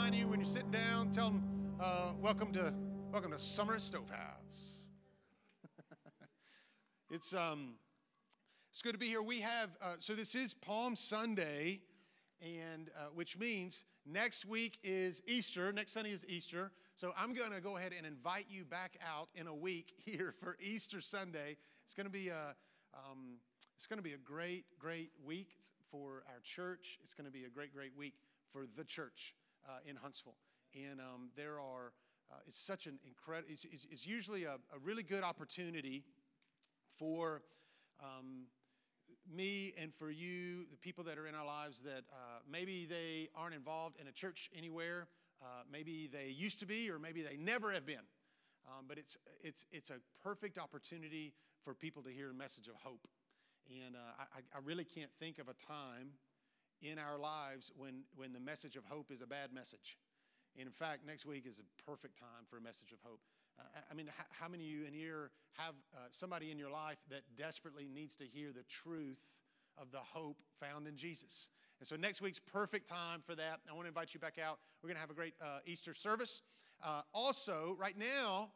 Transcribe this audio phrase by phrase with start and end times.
[0.00, 1.10] behind you when you're sitting down.
[1.10, 1.42] Tell them,
[1.78, 2.72] uh, welcome to
[3.12, 4.80] welcome to Summer Stovehouse.
[7.10, 7.74] it's um,
[8.70, 9.20] it's good to be here.
[9.20, 11.82] We have uh, so this is Palm Sunday,
[12.40, 15.70] and uh, which means next week is Easter.
[15.70, 16.72] Next Sunday is Easter.
[16.96, 20.32] So I'm going to go ahead and invite you back out in a week here
[20.40, 21.58] for Easter Sunday.
[21.84, 22.54] It's going to be a
[22.94, 23.36] um,
[23.76, 25.58] it's going to be a great, great week
[25.90, 26.98] for our church.
[27.04, 28.14] It's going to be a great, great week
[28.50, 29.34] for the church
[29.68, 30.36] uh, in Huntsville.
[30.74, 31.92] And um, there are,
[32.30, 36.04] uh, it's such an incredible, it's, it's, it's, usually a, a, really good opportunity
[36.96, 37.42] for
[38.02, 38.46] um,
[39.32, 43.28] me and for you, the people that are in our lives that uh, maybe they
[43.34, 45.08] aren't involved in a church anywhere,
[45.42, 48.06] uh, maybe they used to be, or maybe they never have been.
[48.66, 51.32] Um, but it's, it's, it's a perfect opportunity
[51.64, 53.08] for people to hear a message of hope.
[53.68, 56.10] And uh, I, I really can't think of a time
[56.82, 59.98] in our lives when, when the message of hope is a bad message.
[60.58, 63.20] And in fact, next week is a perfect time for a message of hope.
[63.58, 66.70] Uh, I mean, how, how, many of you in here have uh, somebody in your
[66.70, 69.20] life that desperately needs to hear the truth
[69.78, 71.50] of the hope found in Jesus?
[71.78, 73.60] And so next week's perfect time for that.
[73.68, 74.58] I want to invite you back out.
[74.82, 76.42] We're going to have a great uh, Easter service.
[76.84, 78.50] Uh, also, right now,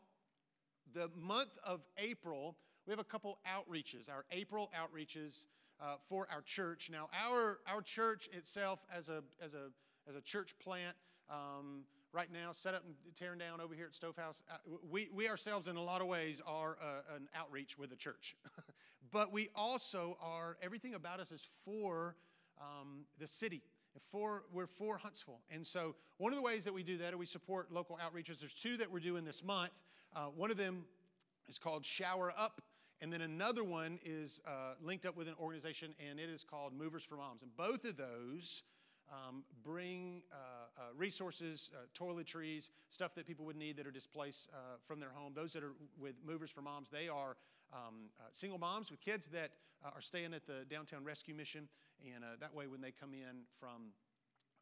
[0.92, 5.46] the month of April, we have a couple outreaches, our April outreaches
[5.84, 6.88] uh, for our church.
[6.90, 9.70] Now, our, our church itself, as a, as a,
[10.08, 10.96] as a church plant,
[11.28, 11.82] um,
[12.12, 14.56] right now, set up and tearing down over here at Stovehouse, uh,
[14.90, 18.36] we, we ourselves, in a lot of ways, are uh, an outreach with the church.
[19.12, 22.16] but we also are, everything about us is for
[22.60, 23.62] um, the city.
[24.10, 25.40] For, we're for Huntsville.
[25.50, 28.40] And so, one of the ways that we do that, is we support local outreaches.
[28.40, 29.70] There's two that we're doing this month.
[30.16, 30.84] Uh, one of them
[31.48, 32.60] is called Shower Up.
[33.04, 36.72] And then another one is uh, linked up with an organization, and it is called
[36.72, 37.42] Movers for Moms.
[37.42, 38.62] And both of those
[39.12, 44.48] um, bring uh, uh, resources, uh, toiletries, stuff that people would need that are displaced
[44.54, 45.34] uh, from their home.
[45.36, 47.36] Those that are with Movers for Moms, they are
[47.74, 49.50] um, uh, single moms with kids that
[49.94, 51.68] are staying at the Downtown Rescue Mission.
[52.06, 53.92] And that way, when they come in from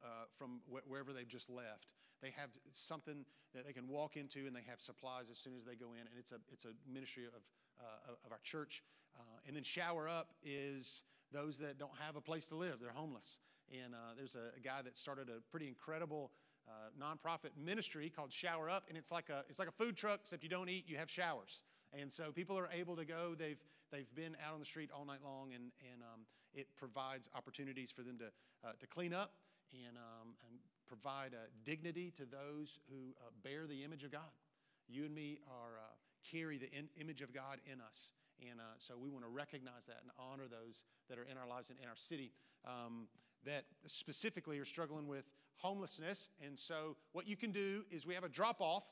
[0.02, 1.92] uh, from wh- wherever they've just left.
[2.20, 3.24] They have something
[3.54, 6.00] that they can walk into, and they have supplies as soon as they go in.
[6.00, 7.42] And it's a it's a ministry of
[7.82, 8.82] uh, of our church.
[9.16, 12.92] Uh, and then shower up is those that don't have a place to live; they're
[12.92, 13.40] homeless.
[13.70, 16.30] And uh, there's a, a, guy that started a pretty incredible
[16.68, 20.20] uh, nonprofit ministry called Shower Up, and it's like a it's like a food truck,
[20.22, 21.62] except you don't eat, you have showers.
[21.98, 23.34] And so people are able to go.
[23.38, 23.60] They've
[23.90, 26.20] they've been out on the street all night long, and and um,
[26.54, 29.32] it provides opportunities for them to uh, to clean up
[29.72, 34.30] and, um, and provide uh, dignity to those who uh, bear the image of God.
[34.88, 35.80] You and me are
[36.30, 38.12] carry the in- image of God in us.
[38.50, 41.46] And uh, so we want to recognize that and honor those that are in our
[41.46, 42.32] lives and in our city
[42.64, 43.06] um,
[43.44, 45.24] that specifically are struggling with
[45.56, 46.30] homelessness.
[46.44, 48.84] And so what you can do is we have a drop off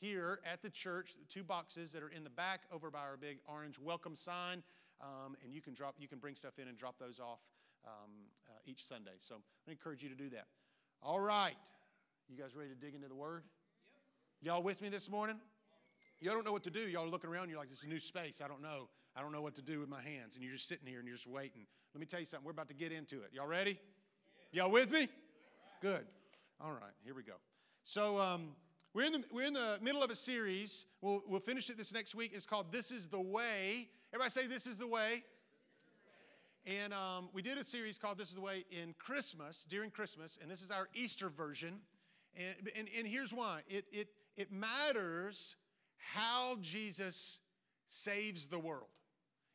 [0.00, 3.16] here at the church, the two boxes that are in the back over by our
[3.16, 4.62] big orange welcome sign.
[5.00, 7.40] Um, and you can drop, you can bring stuff in and drop those off
[7.86, 8.10] um,
[8.48, 9.16] uh, each Sunday.
[9.18, 9.36] So
[9.68, 10.46] I encourage you to do that.
[11.02, 11.56] All right.
[12.28, 13.42] You guys ready to dig into the Word?
[14.40, 14.54] Yep.
[14.54, 15.36] Y'all with me this morning?
[16.24, 16.80] Y'all don't know what to do.
[16.80, 17.50] Y'all are looking around.
[17.50, 18.40] You're like, this is a new space.
[18.42, 18.88] I don't know.
[19.14, 20.36] I don't know what to do with my hands.
[20.36, 21.66] And you're just sitting here and you're just waiting.
[21.92, 22.46] Let me tell you something.
[22.46, 23.28] We're about to get into it.
[23.34, 23.78] Y'all ready?
[24.50, 25.06] Y'all with me?
[25.82, 26.06] Good.
[26.62, 26.94] All right.
[27.04, 27.34] Here we go.
[27.82, 28.52] So um,
[28.94, 30.86] we're, in the, we're in the middle of a series.
[31.02, 32.32] We'll, we'll finish it this next week.
[32.34, 33.90] It's called This is the Way.
[34.14, 35.24] Everybody say, This is the Way.
[36.66, 40.38] And um, we did a series called This is the Way in Christmas, during Christmas,
[40.40, 41.80] and this is our Easter version.
[42.34, 44.08] And, and, and here's why it, it,
[44.38, 45.56] it matters
[45.96, 47.40] how Jesus
[47.86, 48.88] saves the world,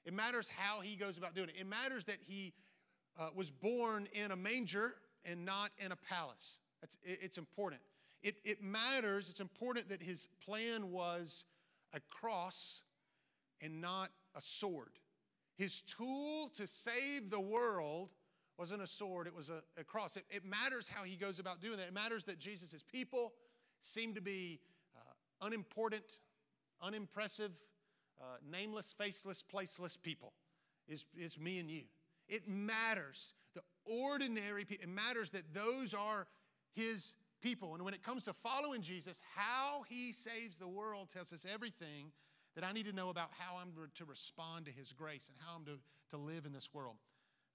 [0.05, 1.55] it matters how he goes about doing it.
[1.59, 2.53] It matters that he
[3.19, 4.95] uh, was born in a manger
[5.25, 6.61] and not in a palace.
[6.81, 7.81] That's, it, it's important.
[8.21, 11.45] It, it matters, it's important that his plan was
[11.93, 12.83] a cross
[13.61, 14.99] and not a sword.
[15.55, 18.09] His tool to save the world
[18.57, 20.17] wasn't a sword, it was a, a cross.
[20.17, 21.87] It, it, matters how he goes about doing that.
[21.87, 23.33] It matters that Jesus' people
[23.79, 24.59] seem to be
[24.95, 26.19] uh, unimportant,
[26.81, 27.51] unimpressive,
[28.19, 30.33] uh, nameless, faceless, placeless people.
[30.87, 31.83] Is, is me and you.
[32.27, 33.35] It matters.
[33.53, 36.27] The ordinary people, it matters that those are
[36.73, 37.75] his people.
[37.75, 42.11] And when it comes to following Jesus, how he saves the world tells us everything
[42.55, 45.55] that I need to know about how I'm to respond to His grace and how
[45.57, 45.79] I'm to,
[46.11, 46.95] to live in this world.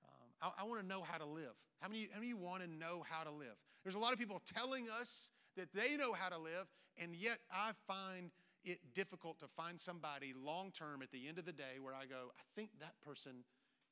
[0.04, 1.52] Um, I, I want to know how to live.
[1.80, 3.56] How many, how many of you want to know how to live?
[3.82, 6.66] There's a lot of people telling us that they know how to live,
[6.96, 8.30] and yet I find
[8.64, 12.06] it difficult to find somebody long term at the end of the day where I
[12.06, 13.44] go, I think that person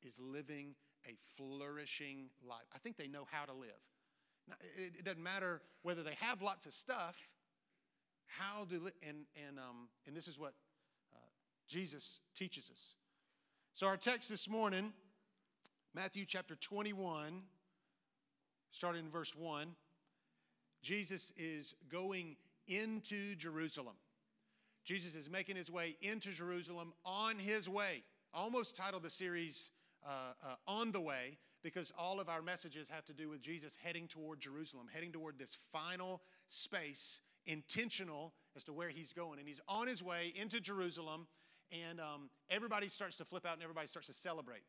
[0.05, 0.75] is living
[1.07, 2.67] a flourishing life.
[2.75, 3.71] I think they know how to live.
[4.77, 7.17] It, it doesn't matter whether they have lots of stuff.
[8.27, 10.55] How do and and um, and this is what
[11.13, 11.19] uh,
[11.69, 12.97] Jesus teaches us.
[13.75, 14.93] So our text this morning,
[15.95, 17.43] Matthew chapter 21,
[18.71, 19.69] starting in verse 1.
[20.83, 22.37] Jesus is going
[22.67, 23.95] into Jerusalem.
[24.85, 28.03] Jesus is making his way into Jerusalem on his way.
[28.35, 29.71] I almost titled the series
[30.05, 33.77] uh, uh, On the Way because all of our messages have to do with Jesus
[33.81, 39.39] heading toward Jerusalem, heading toward this final space, intentional as to where he's going.
[39.39, 41.29] And he's on his way into Jerusalem,
[41.71, 44.63] and um, everybody starts to flip out and everybody starts to celebrate.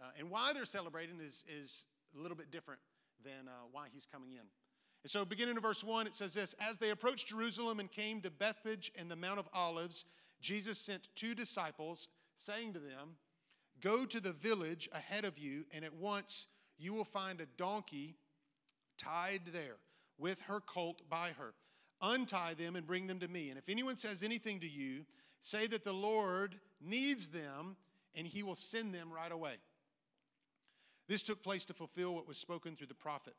[0.00, 1.84] Uh, and why they're celebrating is, is
[2.18, 2.80] a little bit different
[3.22, 4.46] than uh, why he's coming in.
[5.02, 8.20] And so, beginning in verse 1, it says this As they approached Jerusalem and came
[8.20, 10.04] to Bethphage and the Mount of Olives,
[10.40, 13.16] Jesus sent two disciples, saying to them,
[13.80, 16.48] Go to the village ahead of you, and at once
[16.78, 18.16] you will find a donkey
[18.98, 19.76] tied there
[20.18, 21.54] with her colt by her.
[22.02, 23.50] Untie them and bring them to me.
[23.50, 25.04] And if anyone says anything to you,
[25.40, 27.76] say that the Lord needs them,
[28.14, 29.54] and he will send them right away.
[31.08, 33.34] This took place to fulfill what was spoken through the prophet.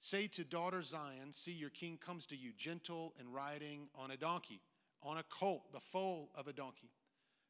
[0.00, 4.16] Say to daughter Zion, See, your king comes to you, gentle and riding on a
[4.16, 4.60] donkey,
[5.02, 6.90] on a colt, the foal of a donkey.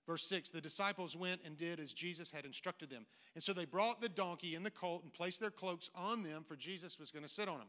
[0.06, 3.06] Verse 6 The disciples went and did as Jesus had instructed them.
[3.35, 6.44] And so they brought the donkey and the colt and placed their cloaks on them,
[6.46, 7.69] for Jesus was going to sit on them.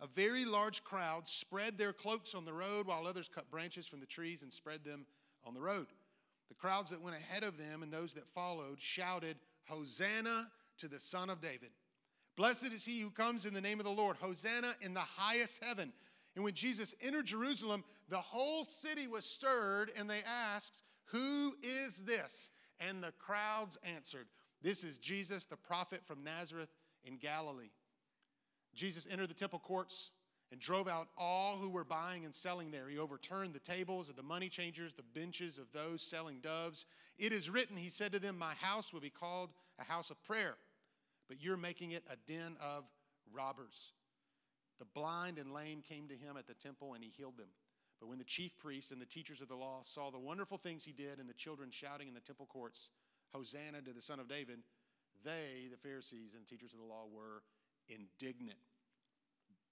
[0.00, 4.00] A very large crowd spread their cloaks on the road, while others cut branches from
[4.00, 5.04] the trees and spread them
[5.44, 5.88] on the road.
[6.48, 9.36] The crowds that went ahead of them and those that followed shouted,
[9.68, 11.70] Hosanna to the Son of David.
[12.36, 14.16] Blessed is he who comes in the name of the Lord.
[14.16, 15.92] Hosanna in the highest heaven.
[16.34, 22.02] And when Jesus entered Jerusalem, the whole city was stirred, and they asked, Who is
[22.02, 22.50] this?
[22.78, 24.26] And the crowds answered,
[24.62, 26.70] This is Jesus, the prophet from Nazareth
[27.04, 27.70] in Galilee.
[28.74, 30.12] Jesus entered the temple courts
[30.52, 32.88] and drove out all who were buying and selling there.
[32.88, 36.86] He overturned the tables of the money changers, the benches of those selling doves.
[37.18, 40.22] It is written, He said to them, My house will be called a house of
[40.24, 40.56] prayer
[41.30, 42.82] but you're making it a den of
[43.32, 43.92] robbers.
[44.80, 47.46] The blind and lame came to him at the temple, and he healed them.
[48.00, 50.84] But when the chief priests and the teachers of the law saw the wonderful things
[50.84, 52.90] he did and the children shouting in the temple courts,
[53.32, 54.58] Hosanna to the Son of David,
[55.24, 57.42] they, the Pharisees and the teachers of the law, were
[57.88, 58.58] indignant.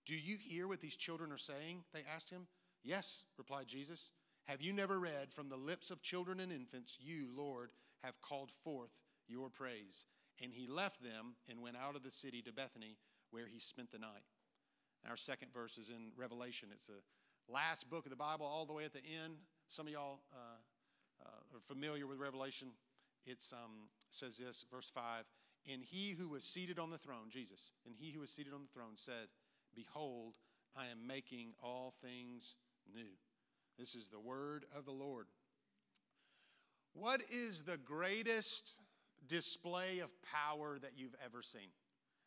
[0.06, 1.82] Do you hear what these children are saying?
[1.92, 2.46] They asked him.
[2.84, 4.12] Yes, replied Jesus.
[4.46, 7.70] Have you never read, From the lips of children and infants, you, Lord,
[8.04, 8.92] have called forth
[9.26, 10.06] your praise?
[10.42, 12.96] And he left them and went out of the city to Bethany,
[13.30, 14.22] where he spent the night.
[15.08, 16.68] Our second verse is in Revelation.
[16.72, 17.02] It's the
[17.48, 19.34] last book of the Bible, all the way at the end.
[19.68, 22.68] Some of y'all uh, uh, are familiar with Revelation.
[23.26, 25.24] It um, says this, verse 5
[25.70, 28.62] And he who was seated on the throne, Jesus, and he who was seated on
[28.62, 29.28] the throne said,
[29.74, 30.34] Behold,
[30.76, 32.56] I am making all things
[32.92, 33.16] new.
[33.78, 35.26] This is the word of the Lord.
[36.94, 38.78] What is the greatest
[39.26, 41.68] display of power that you've ever seen.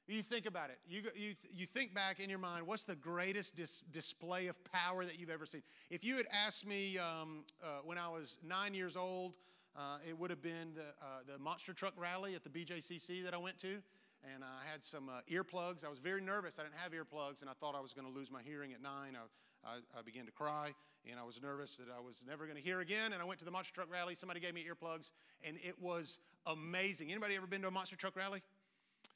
[0.07, 0.79] You think about it.
[0.87, 5.05] You, you, you think back in your mind, what's the greatest dis- display of power
[5.05, 5.61] that you've ever seen?
[5.89, 9.37] If you had asked me um, uh, when I was nine years old,
[9.75, 13.33] uh, it would have been the, uh, the monster truck rally at the BJCC that
[13.33, 13.81] I went to.
[14.23, 15.83] And I had some uh, earplugs.
[15.83, 16.59] I was very nervous.
[16.59, 18.81] I didn't have earplugs, and I thought I was going to lose my hearing at
[18.81, 19.17] nine.
[19.17, 20.73] I, I, I began to cry,
[21.09, 23.13] and I was nervous that I was never going to hear again.
[23.13, 24.13] And I went to the monster truck rally.
[24.13, 25.11] Somebody gave me earplugs,
[25.43, 27.11] and it was amazing.
[27.11, 28.43] Anybody ever been to a monster truck rally?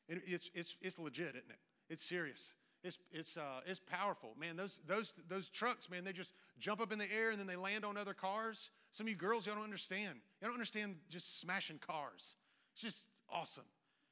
[0.08, 1.60] It's, it's, it's legit, isn't it?
[1.90, 2.56] It's serious.
[2.84, 4.36] It's, it's, uh, it's powerful.
[4.40, 7.48] Man, those, those, those trucks, man, they just jump up in the air and then
[7.48, 8.70] they land on other cars.
[8.92, 10.20] Some of you girls, y'all don't understand.
[10.40, 12.36] Y'all don't understand just smashing cars.
[12.74, 13.64] It's just awesome.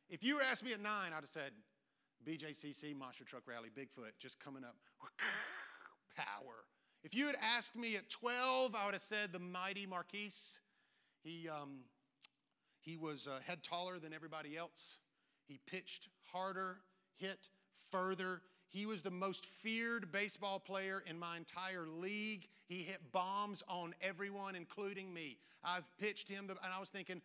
[0.09, 1.51] If you were asked me at nine, I'd have said,
[2.27, 4.75] BJCC, Monster Truck Rally, Bigfoot, just coming up.
[6.15, 6.65] Power.
[7.03, 10.59] If you had asked me at 12, I would have said the mighty Marquise.
[11.23, 11.79] He, um,
[12.79, 14.99] he was a head taller than everybody else.
[15.47, 16.77] He pitched harder,
[17.17, 17.49] hit
[17.91, 18.41] further.
[18.73, 22.47] He was the most feared baseball player in my entire league.
[22.67, 25.37] He hit bombs on everyone, including me.
[25.63, 27.21] I've pitched him, and I was thinking,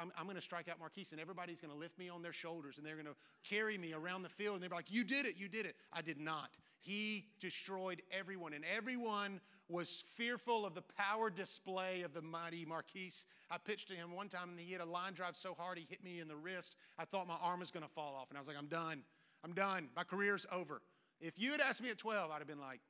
[0.00, 2.32] I'm, I'm going to strike out Marquise, and everybody's going to lift me on their
[2.32, 5.26] shoulders, and they're going to carry me around the field, and they're like, You did
[5.26, 5.74] it, you did it.
[5.92, 6.50] I did not.
[6.78, 13.26] He destroyed everyone, and everyone was fearful of the power display of the mighty Marquise.
[13.50, 15.86] I pitched to him one time, and he hit a line drive so hard he
[15.88, 16.76] hit me in the wrist.
[16.98, 19.02] I thought my arm was going to fall off, and I was like, I'm done.
[19.44, 19.88] I'm done.
[19.94, 20.80] My career's over.
[21.20, 22.80] If you had asked me at 12, I'd have been like,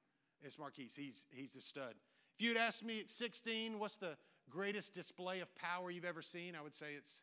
[0.42, 0.94] It's Marquise.
[0.96, 1.94] He's, he's a stud.
[2.38, 4.16] If you had asked me at 16, what's the
[4.50, 7.22] greatest display of power you've ever seen, I would say it's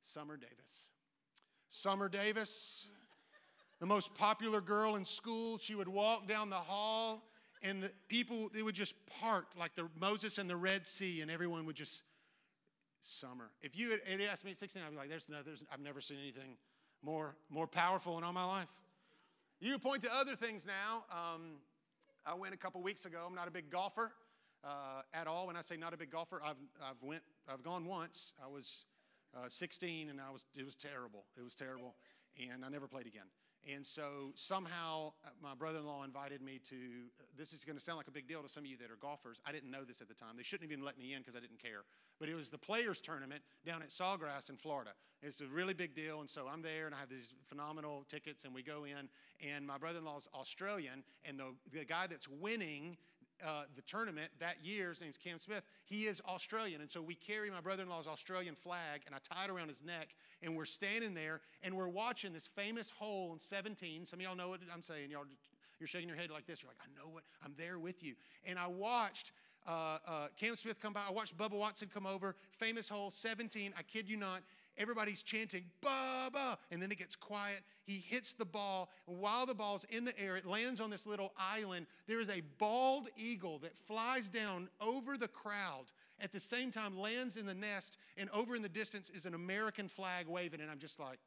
[0.00, 0.90] Summer Davis.
[1.68, 2.90] Summer Davis,
[3.80, 5.58] the most popular girl in school.
[5.58, 7.22] She would walk down the hall,
[7.62, 11.30] and the people, they would just part like the Moses and the Red Sea, and
[11.30, 12.02] everyone would just
[13.00, 13.50] summer.
[13.62, 15.80] If you had, had asked me at 16, I'd be like, there's no, there's, I've
[15.80, 16.56] never seen anything
[17.02, 18.68] more, more powerful in all my life.
[19.60, 21.04] You point to other things now.
[21.10, 21.56] Um,
[22.24, 23.24] I went a couple weeks ago.
[23.26, 24.12] I'm not a big golfer
[24.64, 25.46] uh, at all.
[25.46, 28.34] When I say not a big golfer, I've, I've, went, I've gone once.
[28.42, 28.86] I was
[29.36, 31.24] uh, 16 and I was, it was terrible.
[31.36, 31.96] It was terrible.
[32.50, 33.26] And I never played again.
[33.70, 36.76] And so somehow uh, my brother in law invited me to.
[36.76, 38.90] Uh, this is going to sound like a big deal to some of you that
[38.90, 39.40] are golfers.
[39.46, 40.36] I didn't know this at the time.
[40.36, 41.82] They shouldn't even let me in because I didn't care.
[42.18, 44.90] But it was the Players Tournament down at Sawgrass in Florida.
[45.22, 46.20] It's a really big deal.
[46.20, 49.08] And so I'm there and I have these phenomenal tickets and we go in.
[49.48, 51.04] And my brother in law is Australian.
[51.24, 52.96] And the, the guy that's winning
[53.44, 56.80] uh, the tournament that year, his name's Cam Smith, he is Australian.
[56.80, 59.68] And so we carry my brother in law's Australian flag and I tie it around
[59.68, 60.08] his neck.
[60.42, 64.04] And we're standing there and we're watching this famous hole in 17.
[64.04, 65.10] Some of y'all know what I'm saying.
[65.10, 65.24] Y'all,
[65.78, 66.62] you're shaking your head like this.
[66.62, 68.14] You're like, I know what, I'm there with you.
[68.46, 69.32] And I watched
[69.66, 71.00] uh, uh, Cam Smith come by.
[71.08, 72.34] I watched Bubba Watson come over.
[72.58, 73.74] Famous hole, 17.
[73.76, 74.42] I kid you not.
[74.78, 77.60] Everybody's chanting, Bubba, and then it gets quiet.
[77.84, 81.32] He hits the ball, while the ball's in the air, it lands on this little
[81.36, 81.86] island.
[82.06, 85.84] There is a bald eagle that flies down over the crowd.
[86.20, 89.34] At the same time, lands in the nest, and over in the distance is an
[89.34, 90.60] American flag waving.
[90.60, 91.18] And I'm just like,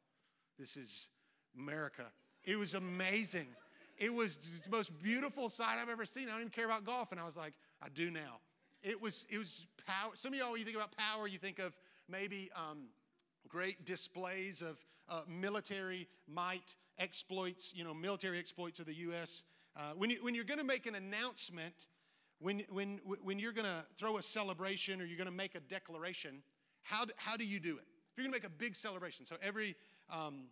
[0.58, 1.08] this is
[1.56, 2.06] America.
[2.44, 3.46] It was amazing.
[3.98, 6.28] It was the most beautiful sight I've ever seen.
[6.28, 8.40] I don't even care about golf, and I was like, I do now.
[8.82, 10.12] It was, it was power.
[10.14, 11.74] Some of y'all, when you think about power, you think of
[12.08, 12.88] maybe um,
[13.48, 19.44] great displays of uh, military might, exploits, you know, military exploits of the U.S.
[19.76, 21.86] Uh, when, you, when you're going to make an announcement,
[22.38, 25.60] when, when, when you're going to throw a celebration or you're going to make a
[25.60, 26.42] declaration,
[26.82, 27.84] how do, how do you do it?
[28.12, 29.76] If you're going to make a big celebration, so every,
[30.10, 30.44] um,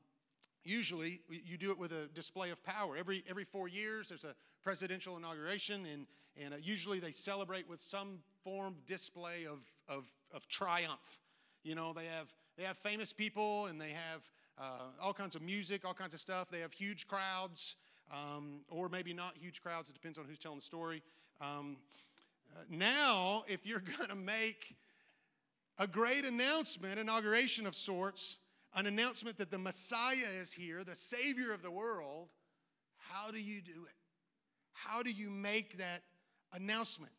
[0.65, 2.97] usually you do it with a display of power.
[2.97, 6.07] Every, every four years, there's a presidential inauguration, and,
[6.43, 11.21] and uh, usually they celebrate with some form display of, of, of triumph.
[11.63, 14.23] You know, they have they have famous people and they have
[14.59, 16.49] uh, all kinds of music, all kinds of stuff.
[16.51, 17.77] They have huge crowds,
[18.13, 19.89] um, or maybe not huge crowds.
[19.89, 21.03] It depends on who's telling the story.
[21.41, 21.77] Um,
[22.55, 24.77] uh, now, if you're going to make
[25.79, 28.39] a great announcement, inauguration of sorts,
[28.77, 32.29] an announcement that the Messiah is here, the Savior of the world,
[32.99, 33.95] how do you do it?
[34.73, 36.03] How do you make that
[36.53, 37.13] announcement?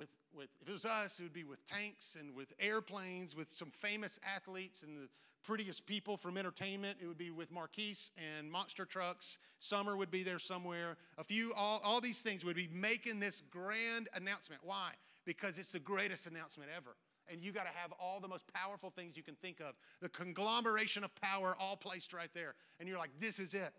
[0.00, 3.50] With, with, if it was us, it would be with tanks and with airplanes, with
[3.50, 5.08] some famous athletes and the
[5.44, 6.98] prettiest people from entertainment.
[7.02, 9.36] It would be with Marquise and monster trucks.
[9.58, 10.96] Summer would be there somewhere.
[11.18, 14.62] A few, all, all these things would be making this grand announcement.
[14.64, 14.92] Why?
[15.26, 16.96] Because it's the greatest announcement ever.
[17.30, 19.74] And you got to have all the most powerful things you can think of.
[20.00, 22.54] The conglomeration of power all placed right there.
[22.80, 23.72] And you're like, this is it.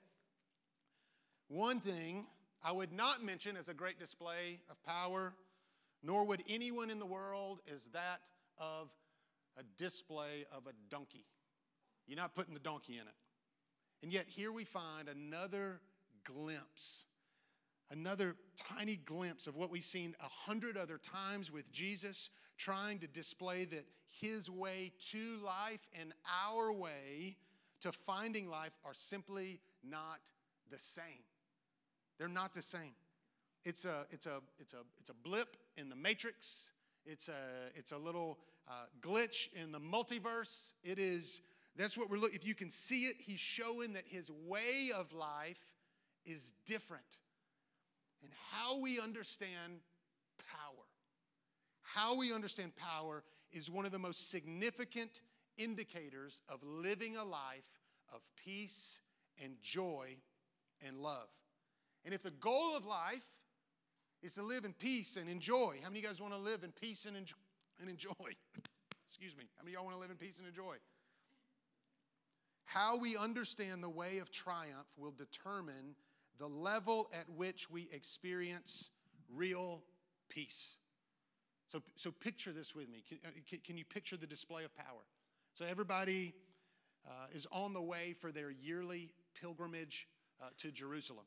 [1.48, 2.28] One thing
[2.64, 5.34] I would not mention as a great display of power
[6.04, 8.22] nor would anyone in the world is that
[8.58, 8.90] of
[9.58, 11.26] a display of a donkey.
[12.08, 13.14] You're not putting the donkey in it.
[14.04, 15.80] And yet, here we find another
[16.24, 17.06] glimpse,
[17.92, 23.08] another tiny glimpse of what we've seen a hundred other times with Jesus, trying to
[23.08, 23.86] display that
[24.20, 26.14] his way to life and
[26.48, 27.38] our way
[27.82, 30.20] to finding life are simply not
[30.72, 31.24] the same.
[32.18, 32.94] They're not the same.
[33.64, 36.72] It's a, it's a, it's a, it's a blip in the matrix.
[37.06, 40.74] It's a, it's a little uh, glitch in the multiverse.
[40.84, 41.42] It is,
[41.76, 45.12] that's what we're looking, if you can see it, he's showing that his way of
[45.14, 45.64] life
[46.26, 47.18] is different.
[48.24, 49.80] And how we understand
[50.38, 50.86] power,
[51.82, 55.22] how we understand power is one of the most significant
[55.58, 57.80] indicators of living a life
[58.14, 59.00] of peace
[59.44, 60.16] and joy
[60.86, 61.28] and love.
[62.06, 63.26] And if the goal of life
[64.22, 65.78] is to live in peace and enjoy.
[65.82, 67.38] How many of you guys want to live in peace and enjoy?
[67.80, 68.12] And enjoy?
[69.08, 69.46] Excuse me.
[69.58, 70.76] How many of y'all want to live in peace and enjoy?
[72.66, 75.96] How we understand the way of triumph will determine
[76.40, 78.90] the level at which we experience
[79.34, 79.84] real
[80.30, 80.78] peace.
[81.72, 83.04] So, so picture this with me.
[83.08, 85.04] Can, uh, can you picture the display of power?
[85.54, 86.34] So everybody
[87.06, 90.08] uh, is on the way for their yearly pilgrimage
[90.42, 91.26] uh, to Jerusalem.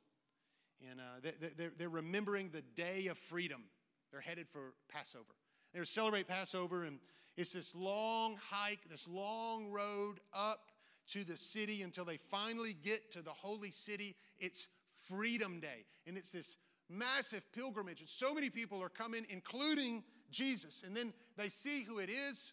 [0.91, 3.63] And uh, they're, they're remembering the day of freedom.
[4.11, 5.35] They're headed for Passover.
[5.73, 6.99] They are celebrate Passover, and
[7.37, 10.71] it's this long hike, this long road up
[11.09, 14.15] to the city until they finally get to the holy city.
[14.39, 14.69] It's
[15.09, 20.83] Freedom Day, and it's this massive pilgrimage, and so many people are coming, including Jesus.
[20.87, 22.53] And then they see who it is.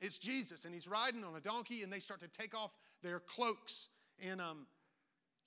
[0.00, 2.70] It's Jesus, and he's riding on a donkey, and they start to take off
[3.02, 3.88] their cloaks.
[4.24, 4.66] And um,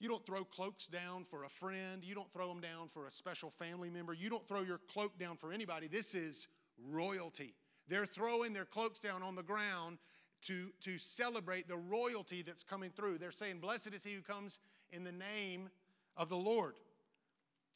[0.01, 2.03] You don't throw cloaks down for a friend.
[2.03, 4.13] You don't throw them down for a special family member.
[4.13, 5.87] You don't throw your cloak down for anybody.
[5.87, 6.47] This is
[6.89, 7.53] royalty.
[7.87, 9.99] They're throwing their cloaks down on the ground
[10.47, 13.19] to, to celebrate the royalty that's coming through.
[13.19, 14.57] They're saying, Blessed is he who comes
[14.91, 15.69] in the name
[16.17, 16.73] of the Lord.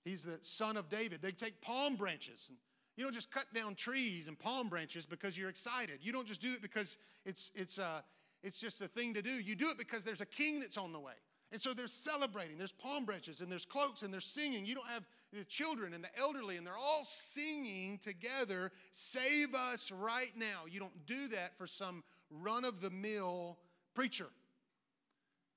[0.03, 1.21] He's the son of David.
[1.21, 2.47] They take palm branches.
[2.49, 2.57] And
[2.97, 5.99] you don't just cut down trees and palm branches because you're excited.
[6.01, 8.01] You don't just do it because it's, it's, uh,
[8.41, 9.29] it's just a thing to do.
[9.29, 11.13] You do it because there's a king that's on the way.
[11.51, 12.57] And so they're celebrating.
[12.57, 14.65] There's palm branches and there's cloaks and they're singing.
[14.65, 19.91] You don't have the children and the elderly and they're all singing together, Save us
[19.91, 20.63] right now.
[20.69, 23.57] You don't do that for some run of the mill
[23.93, 24.27] preacher,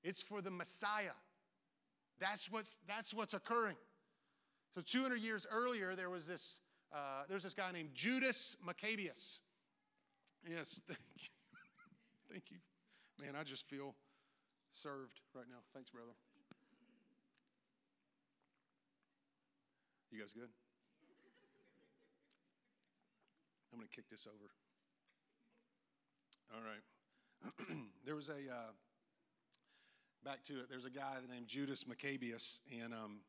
[0.03, 1.17] it's for the Messiah.
[2.19, 3.77] That's what's, that's what's occurring.
[4.75, 6.59] So 200 years earlier, there was this,
[6.93, 9.39] uh, there's this guy named Judas Maccabeus.
[10.47, 11.29] Yes, thank you.
[12.29, 12.57] thank you.
[13.21, 13.95] Man, I just feel
[14.71, 15.59] served right now.
[15.73, 16.13] Thanks, brother.
[20.11, 20.49] You guys good?
[23.71, 24.49] I'm going to kick this over.
[26.55, 27.77] All right.
[28.05, 28.71] there was a, uh,
[30.25, 33.19] back to it, there's a guy named Judas Maccabeus, and um,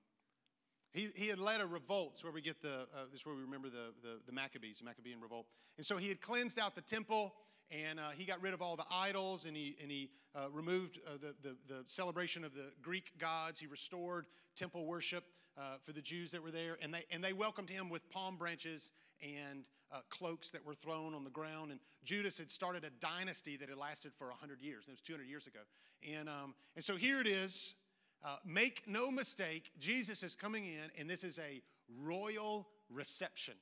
[0.93, 2.13] he, he had led a revolt.
[2.15, 4.79] It's where we get the, uh, this is where we remember the, the, the Maccabees,
[4.79, 5.47] the Maccabean revolt.
[5.77, 7.35] And so he had cleansed out the temple
[7.71, 10.99] and uh, he got rid of all the idols and he, and he uh, removed
[11.07, 13.61] uh, the, the, the, celebration of the Greek gods.
[13.61, 15.25] He restored temple worship
[15.59, 16.79] uh, for the Jews that were there.
[16.83, 21.15] And they, and they welcomed him with palm branches and uh, cloaks that were thrown
[21.15, 21.71] on the ground.
[21.71, 24.87] And Judas had started a dynasty that had lasted for 100 years.
[24.87, 25.61] and It was 200 years ago.
[26.09, 27.75] And, um, and so here it is.
[28.23, 31.63] Uh, make no mistake, Jesus is coming in, and this is a
[32.03, 33.55] royal reception.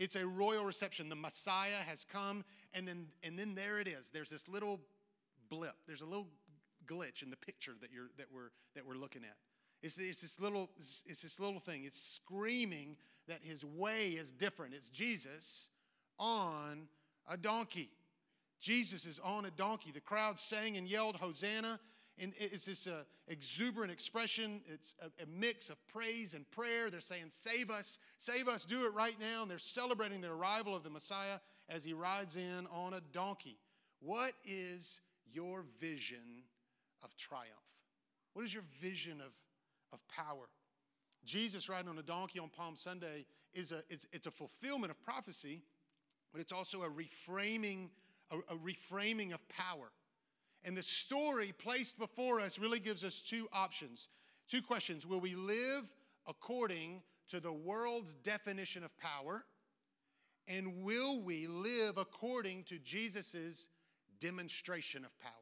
[0.00, 1.10] It's a royal reception.
[1.10, 2.42] The Messiah has come,
[2.72, 4.10] and then, and then there it is.
[4.10, 4.80] There's this little
[5.50, 5.76] blip.
[5.86, 6.26] There's a little
[6.86, 9.36] glitch in the picture that, you're, that, we're, that we're looking at.
[9.82, 11.84] It's, it's, this little, it's this little thing.
[11.84, 12.96] It's screaming
[13.28, 14.72] that his way is different.
[14.74, 15.68] It's Jesus
[16.18, 16.88] on
[17.28, 17.90] a donkey.
[18.58, 19.90] Jesus is on a donkey.
[19.92, 21.78] The crowd sang and yelled, Hosanna.
[22.18, 24.60] And it's this uh, exuberant expression.
[24.66, 26.90] It's a, a, mix of praise and prayer.
[26.90, 29.42] They're saying, Save us, save us, do it right now.
[29.42, 33.56] And they're celebrating the arrival of the Messiah as he rides in on a donkey.
[34.00, 35.00] What is
[35.32, 36.44] your vision
[37.02, 37.48] of triumph?
[38.34, 39.32] What is your vision of,
[39.92, 40.48] of power?
[41.24, 45.00] Jesus riding on a donkey on Palm Sunday is a, it's, it's a fulfillment of
[45.02, 45.62] prophecy,
[46.32, 47.88] but it's also a reframing,
[48.30, 49.90] a, a reframing of power.
[50.64, 54.08] And the story placed before us really gives us two options,
[54.48, 55.06] two questions.
[55.06, 55.90] Will we live
[56.26, 59.44] according to the world's definition of power?
[60.48, 63.68] And will we live according to Jesus'
[64.18, 65.32] demonstration of power?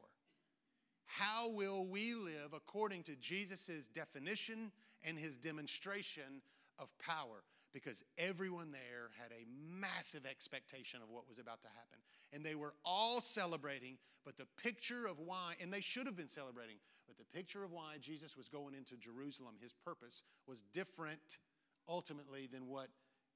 [1.05, 4.71] How will we live according to Jesus' definition
[5.03, 6.41] and his demonstration
[6.77, 7.43] of power?
[7.73, 9.45] Because everyone there had a
[9.79, 11.99] massive expectation of what was about to happen.
[12.33, 16.29] And they were all celebrating, but the picture of why, and they should have been
[16.29, 16.77] celebrating,
[17.07, 21.39] but the picture of why Jesus was going into Jerusalem, his purpose, was different
[21.87, 22.89] ultimately than what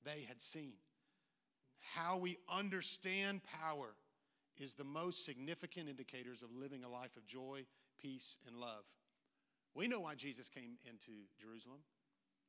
[0.06, 0.74] they had seen.
[1.80, 3.96] How we understand power
[4.60, 7.66] is the most significant indicators of living a life of joy,
[8.00, 8.84] peace, and love.
[9.76, 11.80] We know why Jesus came into Jerusalem.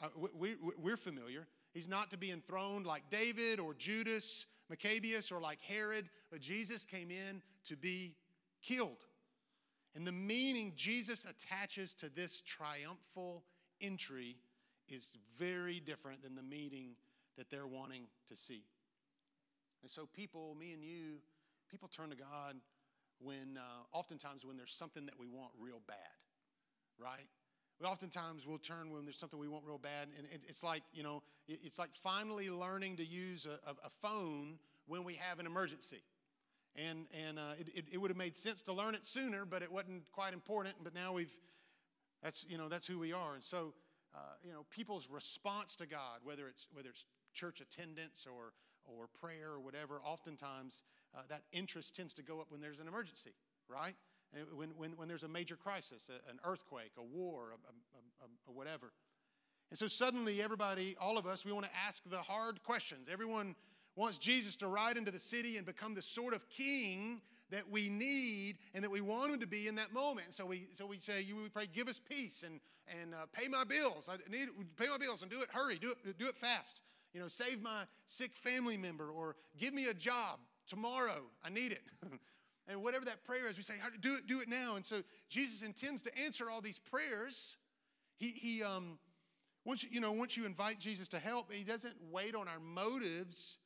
[0.02, 1.46] Uh, we, we, we're familiar.
[1.74, 6.84] He's not to be enthroned like David or Judas Maccabeus or like Herod, but Jesus
[6.84, 8.14] came in to be
[8.62, 9.04] killed.
[9.94, 13.44] And the meaning Jesus attaches to this triumphal
[13.80, 14.36] entry
[14.88, 16.96] is very different than the meaning
[17.36, 18.64] that they're wanting to see.
[19.82, 21.18] And so, people, me and you,
[21.70, 22.56] people turn to God
[23.20, 25.96] when, uh, oftentimes, when there's something that we want real bad,
[26.98, 27.28] right?
[27.80, 31.02] We oftentimes will turn when there's something we want real bad, and it's like you
[31.02, 36.02] know, it's like finally learning to use a, a phone when we have an emergency.
[36.76, 39.62] And and uh, it, it, it would have made sense to learn it sooner, but
[39.62, 40.74] it wasn't quite important.
[40.82, 41.32] But now we've,
[42.22, 43.34] that's you know, that's who we are.
[43.34, 43.74] And so,
[44.14, 48.52] uh, you know, people's response to God, whether it's whether it's church attendance or
[48.84, 50.82] or prayer or whatever, oftentimes
[51.16, 53.32] uh, that interest tends to go up when there's an emergency,
[53.68, 53.94] right?
[54.54, 58.52] When, when, when there's a major crisis, a, an earthquake, a war, a, a, a,
[58.52, 58.92] whatever.
[59.70, 63.08] And so suddenly, everybody, all of us, we want to ask the hard questions.
[63.10, 63.54] Everyone
[63.96, 67.20] wants Jesus to ride into the city and become the sort of king
[67.50, 70.26] that we need and that we want him to be in that moment.
[70.26, 72.60] And so we, so we say, we pray, give us peace and,
[73.00, 74.08] and uh, pay my bills.
[74.10, 75.48] I need pay my bills and do it.
[75.52, 76.82] Hurry, do it, do it fast.
[77.12, 81.22] You know, save my sick family member or give me a job tomorrow.
[81.44, 81.82] I need it.
[82.66, 84.76] And whatever that prayer is, we say, do it, do it now.
[84.76, 87.56] And so Jesus intends to answer all these prayers,
[88.16, 88.98] He, he um,
[89.64, 92.60] once, you you know, once you invite Jesus to help, he doesn't wait on our
[92.60, 93.58] motives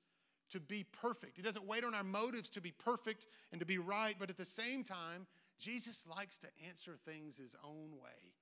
[0.51, 1.37] to be perfect.
[1.37, 4.37] He doesn't wait on our motives to be perfect and to be right, but at
[4.37, 5.27] the same time,
[5.59, 8.33] Jesus likes to answer things his own way.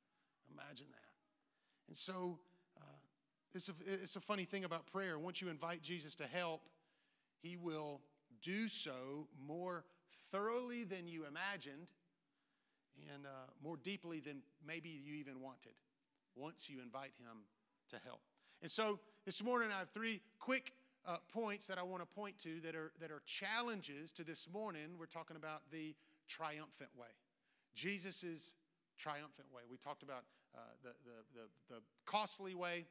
[0.53, 1.89] Imagine that.
[1.89, 2.39] And so,
[2.79, 2.85] uh,
[3.55, 5.19] it's, a, it's a funny thing about prayer.
[5.19, 6.63] Once you invite Jesus to help,
[7.43, 8.01] he will
[8.43, 9.85] do so more
[10.33, 11.91] thoroughly than you imagined
[13.15, 13.29] and uh,
[13.63, 15.73] more deeply than maybe you even wanted
[16.35, 17.45] once you invite him
[17.91, 18.21] to help.
[18.63, 20.73] And so this morning I have three quick
[21.07, 24.49] uh, points that I want to point to that are, that are challenges to this
[24.53, 24.97] morning.
[24.99, 25.95] We're talking about the
[26.29, 27.09] triumphant way.
[27.75, 28.55] Jesus'
[28.99, 29.63] triumphant way.
[29.71, 32.87] We talked about uh, the, the, the, the costly way.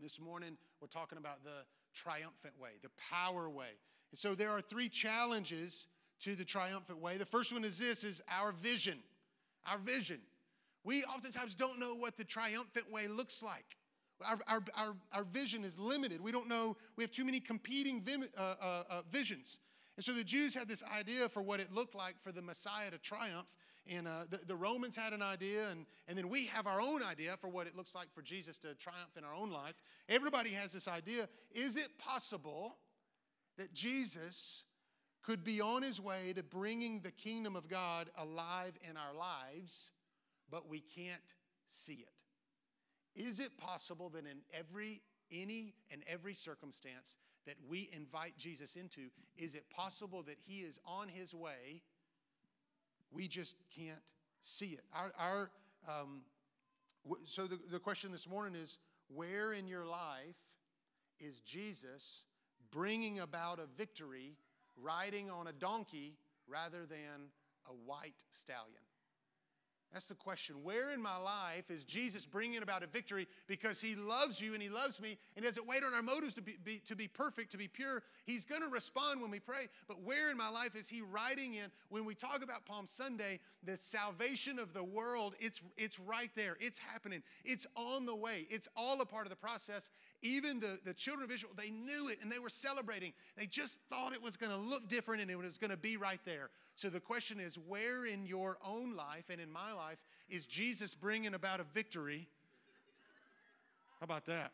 [0.00, 3.78] This morning, we're talking about the triumphant way, the power way.
[4.10, 5.86] And so there are three challenges
[6.22, 7.16] to the triumphant way.
[7.16, 8.98] The first one is this is our vision.
[9.70, 10.18] Our vision.
[10.84, 13.76] We oftentimes don't know what the triumphant way looks like.
[14.24, 16.20] Our, our, our, our vision is limited.
[16.20, 18.02] We don't know, we have too many competing
[18.36, 19.58] uh, uh, uh, visions.
[19.96, 22.90] And so the Jews had this idea for what it looked like for the Messiah
[22.90, 23.48] to triumph.
[23.90, 27.02] And uh, the, the, Romans had an idea, and, and then we have our own
[27.02, 29.74] idea for what it looks like for Jesus to triumph in our own life.
[30.08, 31.28] Everybody has this idea.
[31.52, 32.76] Is it possible
[33.58, 34.64] that Jesus
[35.22, 39.92] could be on his way to bringing the kingdom of God alive in our lives,
[40.50, 41.34] but we can't
[41.68, 42.22] see it?
[43.14, 49.08] Is it possible that in every, any and every circumstance that we invite Jesus into,
[49.36, 51.82] is it possible that he is on his way?
[53.10, 54.84] We just can't see it.
[54.94, 55.50] Our, our
[55.88, 56.22] um,
[57.24, 60.36] so the, the question this morning is where in your life
[61.20, 62.24] is Jesus
[62.70, 64.36] bringing about a victory
[64.76, 66.16] riding on a donkey
[66.48, 67.30] rather than
[67.68, 68.82] a white stallion?
[69.92, 70.56] That's the question.
[70.62, 74.62] Where in my life is Jesus bringing about a victory because he loves you and
[74.62, 77.50] he loves me and doesn't wait on our motives to be, be to be perfect,
[77.52, 78.02] to be pure?
[78.24, 79.68] He's going to respond when we pray.
[79.88, 81.70] But where in my life is he riding in?
[81.90, 86.56] When we talk about Palm Sunday, the salvation of the world, it's, it's right there.
[86.58, 87.22] It's happening.
[87.44, 88.46] It's on the way.
[88.48, 89.90] It's all a part of the process.
[90.22, 93.12] Even the, the children of Israel, they knew it and they were celebrating.
[93.36, 95.98] They just thought it was going to look different and it was going to be
[95.98, 96.48] right there.
[96.76, 99.81] So the question is where in your own life and in my life
[100.28, 102.28] is Jesus bringing about a victory?
[104.00, 104.50] How about that?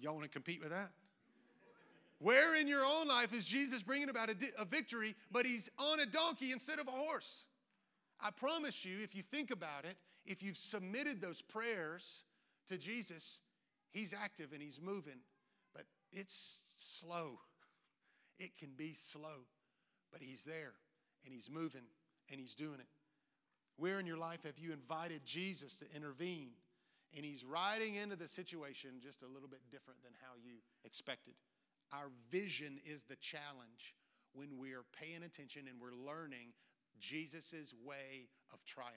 [0.00, 0.90] Y'all want to compete with that?
[2.20, 5.70] Where in your own life is Jesus bringing about a, di- a, victory, but he's
[5.78, 7.44] on a donkey instead of a horse?
[8.20, 12.24] I promise you, if you think about it, if you've submitted those prayers
[12.68, 13.40] to Jesus,
[13.90, 15.20] he's active and he's moving,
[15.74, 17.38] but it's slow.
[18.38, 19.46] It can be slow,
[20.12, 20.74] but he's there
[21.24, 21.82] and he's moving
[22.30, 22.88] and he's doing it.
[23.76, 26.50] Where in your life have you invited Jesus to intervene?
[27.16, 31.34] And he's riding into the situation just a little bit different than how you expected.
[31.92, 33.94] Our vision is the challenge
[34.34, 36.52] when we are paying attention and we're learning
[37.00, 38.94] Jesus' way of triumph.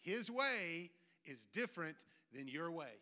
[0.00, 0.90] His way
[1.24, 1.96] is different
[2.34, 3.00] than your way.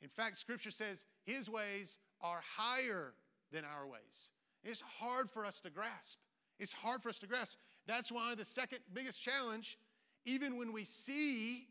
[0.00, 3.14] In fact, Scripture says his ways are higher
[3.52, 4.30] than our ways.
[4.64, 6.18] It's hard for us to grasp.
[6.58, 7.56] It's hard for us to grasp.
[7.88, 9.78] That's why the second biggest challenge,
[10.26, 11.66] even when we see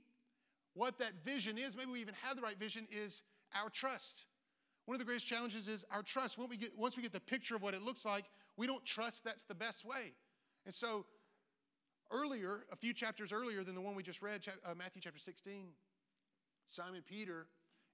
[0.73, 3.21] what that vision is, maybe we even have the right vision, is
[3.55, 4.25] our trust.
[4.85, 6.39] One of the greatest challenges is our trust.
[6.39, 8.25] Once we get, once we get the picture of what it looks like,
[8.57, 10.13] we don't trust that's the best way.
[10.65, 11.05] And so,
[12.11, 15.67] earlier, a few chapters earlier than the one we just read, uh, Matthew chapter 16,
[16.65, 17.45] Simon Peter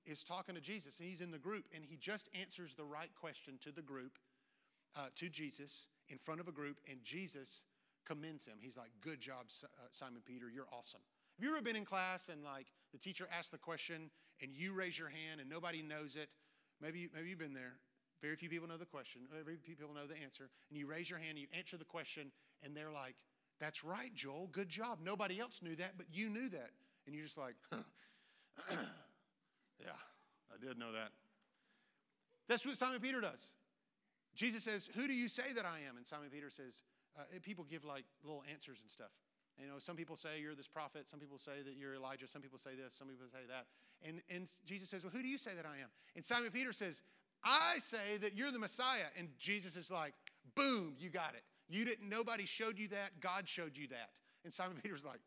[0.06, 3.12] is talking to Jesus, and he's in the group, and he just answers the right
[3.20, 4.18] question to the group,
[4.96, 7.66] uh, to Jesus, in front of a group, and Jesus
[8.06, 8.56] commends him.
[8.60, 11.02] He's like, Good job, uh, Simon Peter, you're awesome.
[11.38, 14.12] Have you ever been in class and like the teacher asks the question
[14.42, 16.30] and you raise your hand and nobody knows it?
[16.82, 17.74] Maybe, maybe you've been there.
[18.22, 19.24] Very few people know the question.
[19.32, 20.50] Very few people know the answer.
[20.70, 22.32] And you raise your hand, and you answer the question,
[22.63, 23.16] and they're like,
[23.60, 24.48] That's right, Joel.
[24.52, 25.00] Good job.
[25.04, 26.70] Nobody else knew that, but you knew that.
[27.06, 27.56] And you're just like,
[29.80, 30.00] Yeah,
[30.54, 31.10] I did know that.
[32.48, 33.54] That's what Simon Peter does.
[34.36, 35.98] Jesus says, Who do you say that I am?
[35.98, 36.84] And Simon Peter says,
[37.17, 39.12] uh, People give like little answers and stuff.
[39.60, 42.41] You know, some people say you're this prophet, some people say that you're Elijah, some
[42.41, 43.65] people say this, some people say that.
[44.08, 45.89] And, and Jesus says, Well, who do you say that I am?
[46.15, 47.02] And Simon Peter says,
[47.43, 49.12] I say that you're the Messiah.
[49.17, 50.13] And Jesus is like,
[50.56, 51.43] Boom, you got it.
[51.69, 54.19] You didn't, nobody showed you that, God showed you that.
[54.43, 55.19] And Simon Peter's like,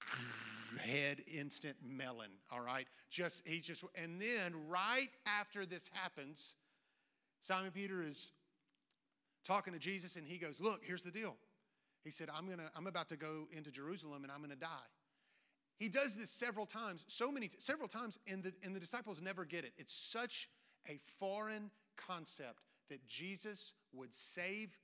[0.80, 2.86] head instant melon, all right?
[3.10, 6.56] Just, he's just, and then right after this happens,
[7.40, 8.32] Simon Peter is
[9.44, 11.36] talking to Jesus and he goes, Look, here's the deal.
[12.02, 14.90] He said, I'm, gonna, I'm about to go into Jerusalem and I'm going to die.
[15.76, 19.44] He does this several times, so many, several times, and the, and the disciples never
[19.44, 19.72] get it.
[19.76, 20.48] It's such
[20.88, 24.76] a foreign concept that Jesus would save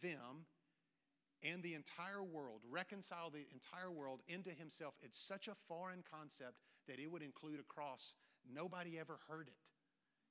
[0.00, 0.46] them
[1.44, 4.94] and the entire world, reconcile the entire world into himself.
[5.02, 8.14] It's such a foreign concept that it would include a cross.
[8.52, 9.70] Nobody ever heard it.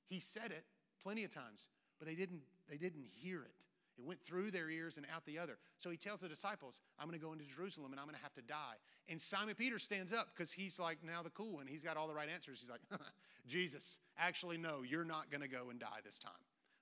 [0.08, 0.64] He said it
[1.02, 1.68] plenty of times,
[1.98, 3.66] but they didn't, they didn't hear it.
[3.98, 5.58] It went through their ears and out the other.
[5.78, 8.22] So he tells the disciples, I'm going to go into Jerusalem and I'm going to
[8.22, 8.76] have to die.
[9.08, 11.66] And Simon Peter stands up because he's like now the cool one.
[11.66, 12.60] He's got all the right answers.
[12.60, 12.80] He's like,
[13.46, 16.32] Jesus, actually, no, you're not going to go and die this time.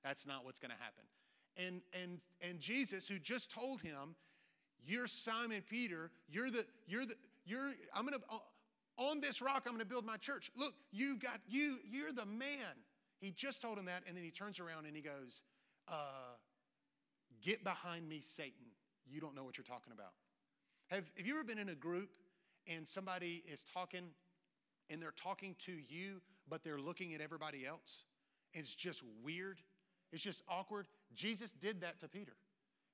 [0.05, 1.05] That's not what's going to happen.
[1.57, 4.15] And, and, and Jesus, who just told him,
[4.85, 8.27] You're Simon Peter, you're the, you're the, you're, I'm going to,
[8.97, 10.51] on this rock, I'm going to build my church.
[10.57, 12.77] Look, you've got, you, you're the man.
[13.19, 15.43] He just told him that, and then he turns around and he goes,
[15.89, 16.37] uh,
[17.43, 18.67] Get behind me, Satan.
[19.09, 20.13] You don't know what you're talking about.
[20.89, 22.11] Have, have you ever been in a group
[22.67, 24.09] and somebody is talking
[24.89, 28.05] and they're talking to you, but they're looking at everybody else?
[28.53, 29.61] It's just weird.
[30.13, 30.87] It's just awkward.
[31.15, 32.33] Jesus did that to Peter.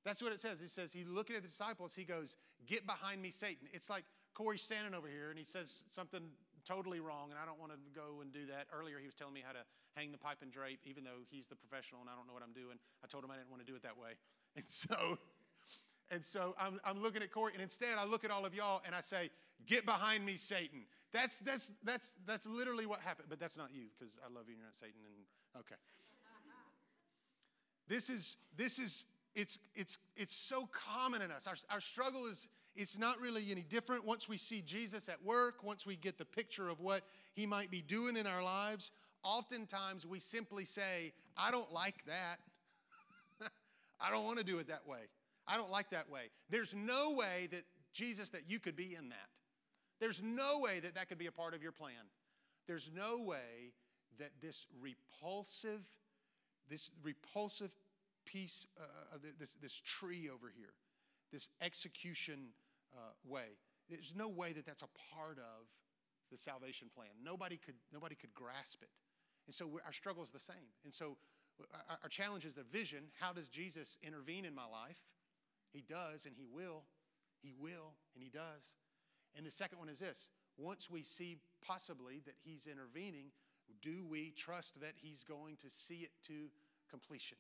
[0.05, 0.61] That's what it says.
[0.61, 3.69] He says, he looking at the disciples, he goes, Get behind me, Satan.
[3.73, 4.05] It's like
[4.35, 6.21] Corey's standing over here and he says something
[6.67, 8.67] totally wrong, and I don't want to go and do that.
[8.75, 9.63] Earlier, he was telling me how to
[9.95, 12.43] hang the pipe and drape, even though he's the professional and I don't know what
[12.43, 12.77] I'm doing.
[13.03, 14.19] I told him I didn't want to do it that way.
[14.57, 15.19] And so,
[16.11, 18.81] and so I'm, I'm looking at Corey, and instead I look at all of y'all
[18.87, 19.29] and I say,
[19.67, 20.87] Get behind me, Satan.
[21.13, 24.55] That's, that's, that's, that's literally what happened, but that's not you because I love you
[24.55, 25.01] and you're not Satan.
[25.05, 25.77] And okay.
[27.89, 31.47] This is, this is, it's, it's, it's so common in us.
[31.47, 35.63] Our, our struggle is, it's not really any different once we see Jesus at work,
[35.63, 37.03] once we get the picture of what
[37.35, 38.93] he might be doing in our lives.
[39.23, 42.37] Oftentimes we simply say, I don't like that.
[44.01, 45.09] I don't want to do it that way.
[45.49, 46.31] I don't like that way.
[46.51, 47.63] There's no way that,
[47.93, 49.17] Jesus, that you could be in that.
[50.01, 52.11] There's no way that that could be a part of your plan.
[52.67, 53.73] There's no way
[54.19, 55.87] that this repulsive,
[56.69, 57.71] this repulsive
[58.25, 60.75] piece uh, of this, this tree over here,
[61.33, 62.49] this execution
[62.95, 65.67] uh, way, there's no way that that's a part of
[66.31, 67.11] the salvation plan.
[67.23, 68.91] Nobody could, nobody could grasp it.
[69.47, 70.75] And so our struggle is the same.
[70.85, 71.17] And so
[72.03, 73.05] our challenge is the vision.
[73.19, 74.99] How does Jesus intervene in my life?
[75.73, 76.85] He does, and He will.
[77.43, 78.77] He will, and He does.
[79.37, 83.27] And the second one is this once we see possibly that He's intervening,
[83.83, 86.49] do we trust that He's going to see it to
[86.91, 87.39] completion?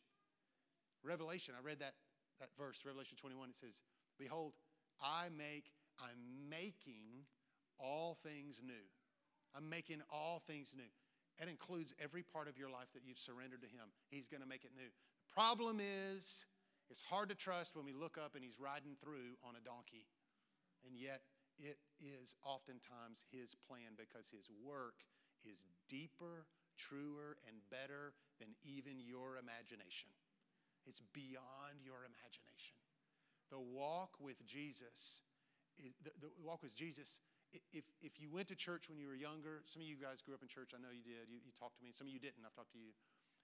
[1.02, 1.94] Revelation, I read that,
[2.40, 3.82] that verse, Revelation 21, it says,
[4.18, 4.52] Behold,
[5.00, 7.26] I make, I'm making
[7.78, 8.86] all things new.
[9.56, 10.90] I'm making all things new.
[11.38, 13.92] That includes every part of your life that you've surrendered to Him.
[14.08, 14.88] He's going to make it new.
[14.88, 16.46] The problem is,
[16.88, 20.08] it's hard to trust when we look up and He's riding through on a donkey.
[20.84, 21.20] And yet,
[21.58, 25.04] it is oftentimes His plan because His work
[25.44, 30.12] is deeper, truer, and better than even your imagination.
[30.86, 32.80] It's beyond your imagination.
[33.50, 35.22] The walk with Jesus,
[35.78, 37.20] the, the walk with Jesus
[37.72, 40.34] if, if you went to church when you were younger, some of you guys grew
[40.34, 42.20] up in church, I know you did, you, you talked to me, some of you
[42.20, 42.92] didn't, I've talked to you.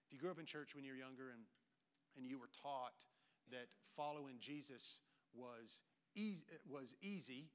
[0.06, 1.42] If you grew up in church when you were younger and,
[2.16, 2.96] and you were taught
[3.50, 5.00] that following Jesus
[5.32, 5.82] was
[6.14, 7.48] easy, was easy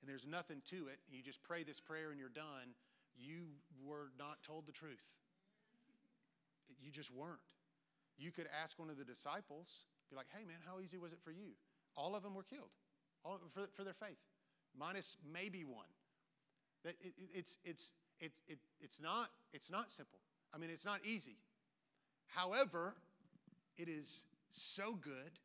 [0.00, 2.74] and there's nothing to it, you just pray this prayer and you're done,
[3.14, 3.52] you
[3.84, 5.04] were not told the truth.
[6.80, 7.38] You just weren't.
[8.18, 11.20] You could ask one of the disciples, be like, hey man, how easy was it
[11.22, 11.54] for you?
[11.96, 12.70] All of them were killed
[13.24, 14.18] all, for, for their faith
[14.78, 15.88] minus maybe one.
[16.84, 20.18] That it, it's, it's, it, it, it's, not, it's not simple.
[20.54, 21.36] I mean, it's not easy.
[22.26, 22.94] However,
[23.76, 25.38] it is so good,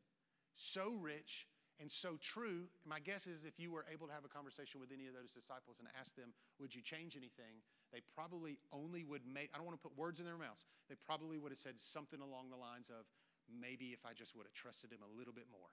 [0.56, 1.46] so rich,
[1.80, 2.66] and so true.
[2.84, 5.30] My guess is if you were able to have a conversation with any of those
[5.30, 7.62] disciples and ask them, Would you change anything?
[7.92, 10.96] They probably only would make, I don't want to put words in their mouths, they
[11.06, 13.06] probably would have said something along the lines of,
[13.48, 15.70] Maybe if I just would have trusted him a little bit more.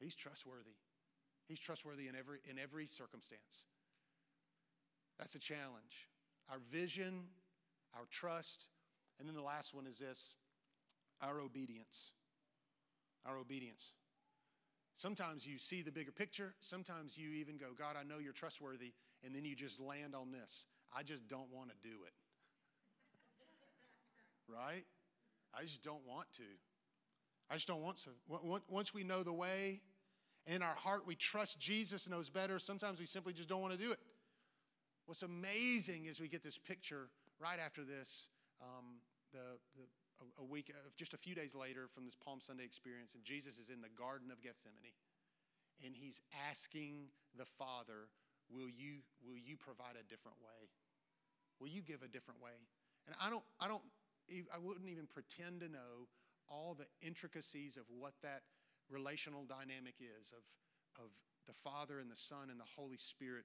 [0.00, 0.76] He's trustworthy.
[1.46, 3.66] He's trustworthy in every, in every circumstance.
[5.18, 6.08] That's a challenge.
[6.50, 7.24] Our vision,
[7.94, 8.68] our trust,
[9.18, 10.34] and then the last one is this
[11.20, 12.12] our obedience.
[13.26, 13.92] Our obedience.
[14.96, 16.54] Sometimes you see the bigger picture.
[16.60, 18.92] Sometimes you even go, God, I know you're trustworthy.
[19.22, 20.66] And then you just land on this.
[20.96, 22.14] I just don't want to do it.
[24.48, 24.84] right?
[25.54, 26.42] I just don't want to.
[27.50, 28.10] I just don't want to.
[28.68, 29.80] Once we know the way,
[30.50, 32.58] in our heart, we trust Jesus knows better.
[32.58, 33.98] Sometimes we simply just don't want to do it.
[35.06, 37.08] What's amazing is we get this picture
[37.38, 38.28] right after this,
[38.60, 38.98] um,
[39.32, 39.84] the, the,
[40.20, 43.24] a, a week, of just a few days later from this Palm Sunday experience, and
[43.24, 44.98] Jesus is in the Garden of Gethsemane,
[45.84, 47.06] and he's asking
[47.38, 48.10] the Father,
[48.50, 50.68] will you, will you provide a different way?
[51.60, 52.58] Will you give a different way?
[53.06, 53.82] And I don't, I don't,
[54.52, 56.10] I wouldn't even pretend to know
[56.48, 58.42] all the intricacies of what that
[58.90, 61.10] relational dynamic is of, of
[61.46, 63.44] the Father and the Son and the Holy Spirit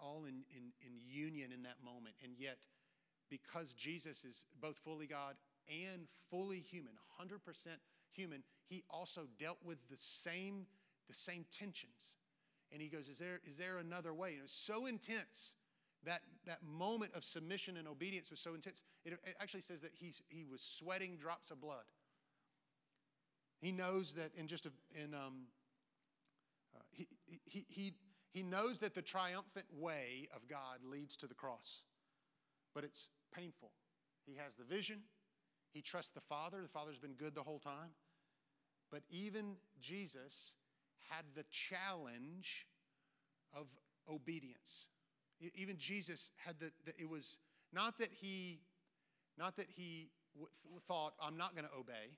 [0.00, 2.14] all in, in, in union in that moment.
[2.22, 2.58] And yet,
[3.30, 5.36] because Jesus is both fully God
[5.68, 7.38] and fully human, 100%
[8.10, 10.66] human, he also dealt with the same,
[11.08, 12.16] the same tensions.
[12.72, 14.30] And he goes, Is there, is there another way?
[14.30, 15.56] And it was so intense.
[16.04, 18.84] That, that moment of submission and obedience was so intense.
[19.04, 21.82] It, it actually says that he, he was sweating drops of blood.
[23.60, 25.46] He knows that in just a, in, um,
[26.74, 27.08] uh, he,
[27.44, 27.94] he, he,
[28.32, 31.84] he knows that the triumphant way of God leads to the cross,
[32.74, 33.70] but it's painful.
[34.26, 35.00] He has the vision,
[35.72, 36.62] he trusts the Father.
[36.62, 37.90] The Father's been good the whole time.
[38.90, 40.56] But even Jesus
[41.10, 42.66] had the challenge
[43.52, 43.66] of
[44.08, 44.88] obedience.
[45.54, 47.38] Even Jesus had the, the it was
[47.72, 48.60] not that he,
[49.36, 50.50] not that he w-
[50.86, 52.16] thought, I'm not going to obey,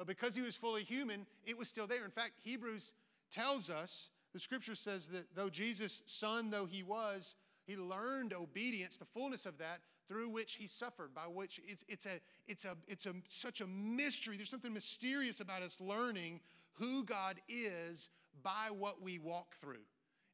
[0.00, 2.06] but because he was fully human, it was still there.
[2.06, 2.94] In fact, Hebrews
[3.30, 7.34] tells us, the scripture says that though Jesus, son though he was,
[7.66, 12.06] he learned obedience, the fullness of that, through which he suffered, by which it's, it's,
[12.06, 14.38] a, it's, a, it's a, such a mystery.
[14.38, 16.40] There's something mysterious about us learning
[16.72, 18.08] who God is
[18.42, 19.84] by what we walk through.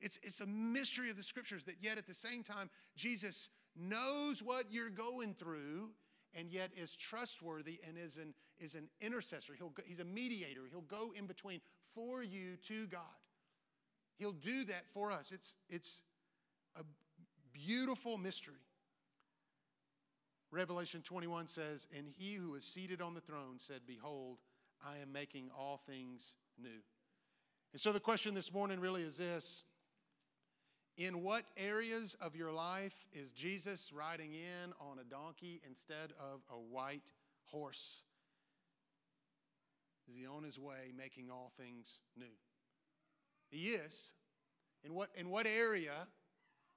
[0.01, 4.45] It's, it's a mystery of the scriptures that yet at the same time, Jesus knows
[4.45, 5.91] what you're going through
[6.37, 9.55] and yet is trustworthy and is an, is an intercessor.
[9.55, 10.63] He'll he's a mediator.
[10.71, 11.61] He'll go in between
[11.95, 13.01] for you to God.
[14.19, 15.33] He'll do that for us.
[15.33, 16.03] It's, it's
[16.77, 16.83] a
[17.53, 18.55] beautiful mystery.
[20.51, 24.39] Revelation 21 says, And he who is seated on the throne said, Behold,
[24.85, 26.81] I am making all things new.
[27.73, 29.65] And so the question this morning really is this
[30.97, 36.41] In what areas of your life is Jesus riding in on a donkey instead of
[36.51, 37.11] a white
[37.45, 38.05] horse?
[40.09, 42.25] Is he on his way making all things new?
[43.51, 44.13] He is.
[44.85, 45.93] In what, in what area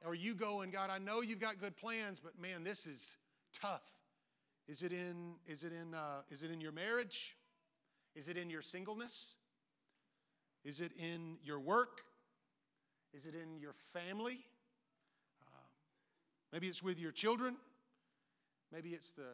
[0.05, 0.89] are you going, God?
[0.89, 3.15] I know you've got good plans, but man, this is
[3.53, 3.83] tough?
[4.67, 7.37] Is it in, is it in, uh, is it in your marriage?
[8.15, 9.35] Is it in your singleness?
[10.65, 12.01] Is it in your work?
[13.13, 14.45] Is it in your family?
[15.41, 15.67] Uh,
[16.53, 17.55] maybe it's with your children.
[18.71, 19.31] Maybe it's the,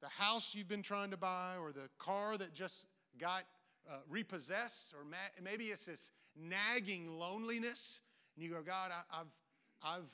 [0.00, 2.86] the house you've been trying to buy or the car that just
[3.18, 3.44] got
[3.88, 4.94] uh, repossessed.
[4.94, 8.00] Or ma- maybe it's this nagging loneliness.
[8.34, 9.26] And you go, God, I, I've,
[9.82, 10.12] I've,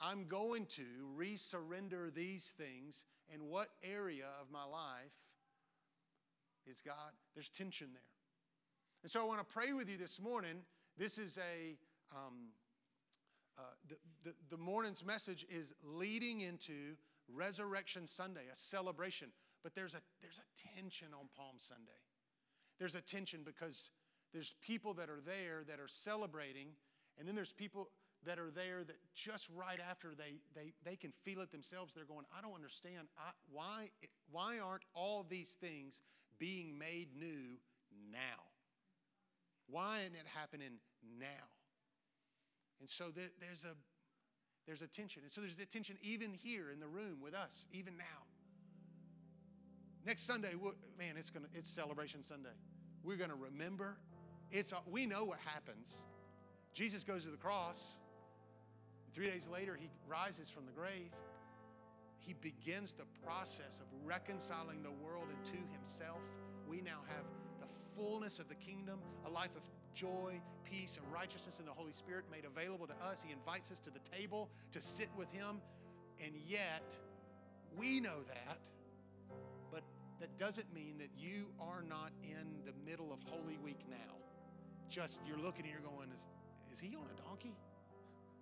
[0.00, 0.82] I'm going to
[1.18, 3.04] resurrender these things.
[3.32, 5.12] And what area of my life
[6.66, 7.12] is God?
[7.34, 8.02] There's tension there.
[9.02, 10.56] And so I want to pray with you this morning.
[10.96, 11.76] This is a,
[12.12, 12.50] um,
[13.58, 16.96] uh, the, the, the morning's message is leading into
[17.28, 19.28] Resurrection Sunday, a celebration.
[19.62, 21.90] But there's a, there's a tension on Palm Sunday.
[22.78, 23.90] There's a tension because
[24.32, 26.68] there's people that are there that are celebrating,
[27.18, 27.88] and then there's people
[28.26, 32.04] that are there that just right after they, they, they can feel it themselves, they're
[32.04, 33.08] going, I don't understand.
[33.18, 33.90] I, why,
[34.30, 36.00] why aren't all these things
[36.38, 37.58] being made new
[38.10, 38.42] now?
[39.68, 40.80] Why isn't it happening
[41.18, 41.53] now?
[42.80, 43.74] And so there, there's, a,
[44.66, 45.22] there's a tension.
[45.22, 48.24] And so there's a tension even here in the room with us, even now.
[50.06, 50.52] Next Sunday,
[50.98, 52.50] man, it's, gonna, it's Celebration Sunday.
[53.02, 53.96] We're going to remember.
[54.50, 56.04] It's, we know what happens.
[56.74, 57.98] Jesus goes to the cross.
[59.14, 61.12] Three days later, he rises from the grave.
[62.18, 66.20] He begins the process of reconciling the world into himself.
[66.66, 67.24] We now have
[67.96, 69.62] fullness of the kingdom, a life of
[69.94, 73.22] joy, peace, and righteousness in the Holy Spirit made available to us.
[73.24, 75.60] He invites us to the table to sit with him.
[76.22, 76.96] And yet,
[77.76, 78.58] we know that,
[79.72, 79.82] but
[80.20, 84.14] that doesn't mean that you are not in the middle of Holy Week now.
[84.88, 86.28] Just you're looking and you're going, is,
[86.72, 87.56] is he on a donkey?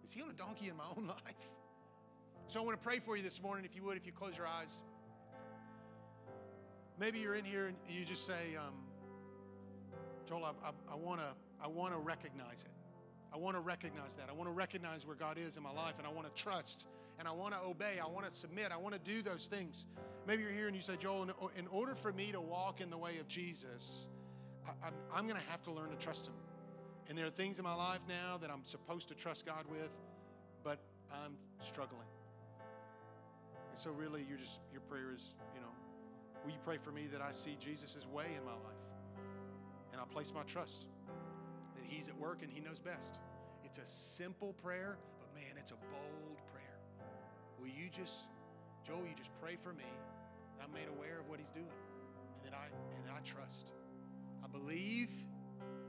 [0.05, 1.49] Is he on a donkey in my own life?
[2.49, 4.37] So I want to pray for you this morning, if you would, if you close
[4.37, 4.83] your eyes.
[6.99, 8.75] Maybe you're in here and you just say, um,
[10.27, 12.73] Joel, I, I, I want to I wanna recognize it.
[13.33, 14.29] I want to recognize that.
[14.29, 16.87] I want to recognize where God is in my life, and I want to trust,
[17.19, 17.99] and I want to obey.
[18.03, 18.71] I want to submit.
[18.73, 19.87] I want to do those things.
[20.27, 22.91] Maybe you're here and you say, Joel, in, in order for me to walk in
[22.91, 24.09] the way of Jesus,
[24.67, 26.35] I, I'm, I'm going to have to learn to trust Him.
[27.09, 29.91] And there are things in my life now that I'm supposed to trust God with,
[30.63, 30.79] but
[31.11, 32.07] I'm struggling.
[33.71, 35.73] And so, really, you're just your prayer is, you know,
[36.45, 38.82] will you pray for me that I see Jesus' way in my life,
[40.03, 40.89] I place my trust
[41.77, 43.21] that He's at work and He knows best.
[43.65, 46.81] It's a simple prayer, but man, it's a bold prayer.
[47.61, 48.27] Will you just,
[48.85, 49.85] Joel, you just pray for me.
[50.63, 51.67] I'm made aware of what he's doing,
[52.35, 53.73] and that I and that I trust.
[54.45, 55.09] I believe.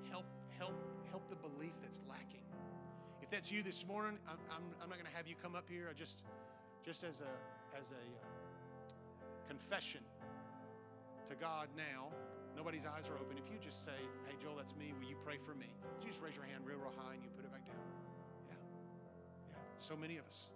[0.09, 0.25] Help,
[0.57, 0.75] help,
[1.09, 2.45] help the belief that's lacking.
[3.21, 5.67] If that's you this morning, I'm, I'm, I'm not going to have you come up
[5.67, 5.87] here.
[5.89, 6.23] I just,
[6.85, 10.01] just as a as a uh, confession
[11.29, 12.09] to God now.
[12.55, 13.37] Nobody's eyes are open.
[13.37, 13.97] If you just say,
[14.27, 14.93] "Hey, Joel, that's me.
[14.99, 17.23] Will you pray for me?" Would you just raise your hand real, real high and
[17.23, 17.75] you put it back down?
[18.47, 18.55] Yeah,
[19.49, 19.57] yeah.
[19.77, 20.49] So many of us.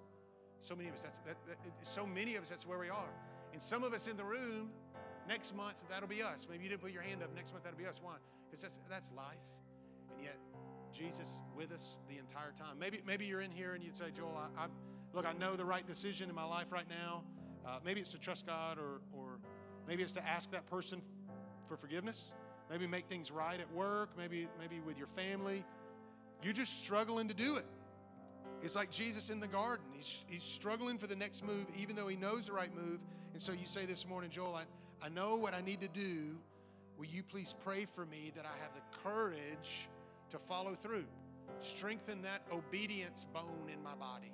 [0.60, 1.02] So many of us.
[1.02, 2.50] That's that, that, so many of us.
[2.50, 3.14] That's where we are.
[3.54, 4.70] And some of us in the room,
[5.28, 6.48] next month that'll be us.
[6.50, 7.34] Maybe you didn't put your hand up.
[7.36, 8.00] Next month that'll be us.
[8.02, 8.16] Why?
[8.46, 9.48] Because that's that's life.
[10.14, 10.38] And yet,
[10.94, 12.80] Jesus with us the entire time.
[12.80, 14.68] Maybe maybe you're in here and you'd say, Joel, I, I
[15.14, 17.24] look, I know the right decision in my life right now.
[17.66, 19.40] Uh, maybe it's to trust God, or or
[19.88, 21.02] maybe it's to ask that person
[21.68, 22.34] for forgiveness.
[22.70, 24.10] Maybe make things right at work.
[24.18, 25.64] Maybe maybe with your family.
[26.44, 27.66] You're just struggling to do it.
[28.62, 29.86] It's like Jesus in the garden.
[29.94, 33.00] He's, he's struggling for the next move, even though he knows the right move.
[33.34, 36.38] And so you say this morning, Joel, I, I know what I need to do.
[36.98, 39.90] Will you please pray for me that I have the courage
[40.32, 41.06] to follow through?
[41.62, 44.34] Strengthen that obedience bone in my body.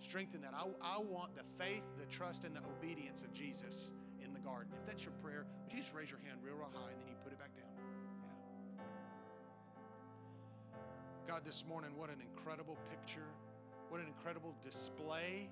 [0.00, 0.54] Strengthen that.
[0.54, 3.92] I, I want the faith, the trust, and the obedience of Jesus
[4.24, 4.72] in the garden.
[4.78, 7.08] If that's your prayer, would you just raise your hand real, real high and then
[7.08, 7.70] you put it back down?
[7.76, 8.82] Yeah.
[11.26, 13.28] God, this morning, what an incredible picture
[13.88, 15.48] what an incredible display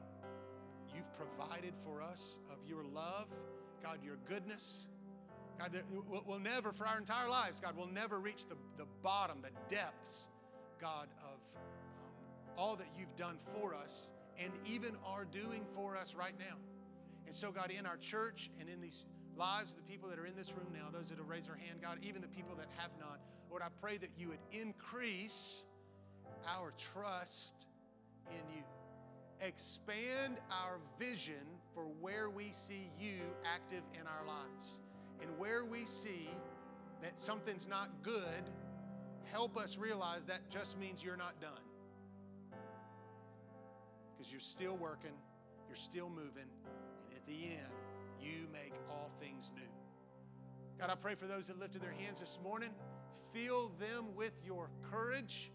[0.94, 3.26] you've provided for us of your love,
[3.82, 4.88] God, your goodness.
[5.58, 5.82] God,
[6.26, 10.28] we'll never, for our entire lives, God, we'll never reach the, the bottom, the depths,
[10.78, 11.62] God, of um,
[12.58, 16.56] all that you've done for us and even are doing for us right now.
[17.26, 19.04] And so, God, in our church and in these
[19.36, 21.56] lives of the people that are in this room now, those that have raised their
[21.56, 23.20] hand, God, even the people that have not,
[23.50, 25.64] Lord, I pray that you would increase
[26.46, 27.66] our trust
[28.30, 28.62] in you.
[29.40, 34.80] Expand our vision for where we see you active in our lives.
[35.20, 36.28] And where we see
[37.02, 38.50] that something's not good,
[39.24, 41.52] help us realize that just means you're not done.
[44.16, 45.12] Because you're still working,
[45.68, 46.48] you're still moving,
[47.26, 47.72] the end,
[48.20, 49.62] you make all things new.
[50.78, 52.70] God, I pray for those that lifted their hands this morning.
[53.32, 55.50] Fill them with your courage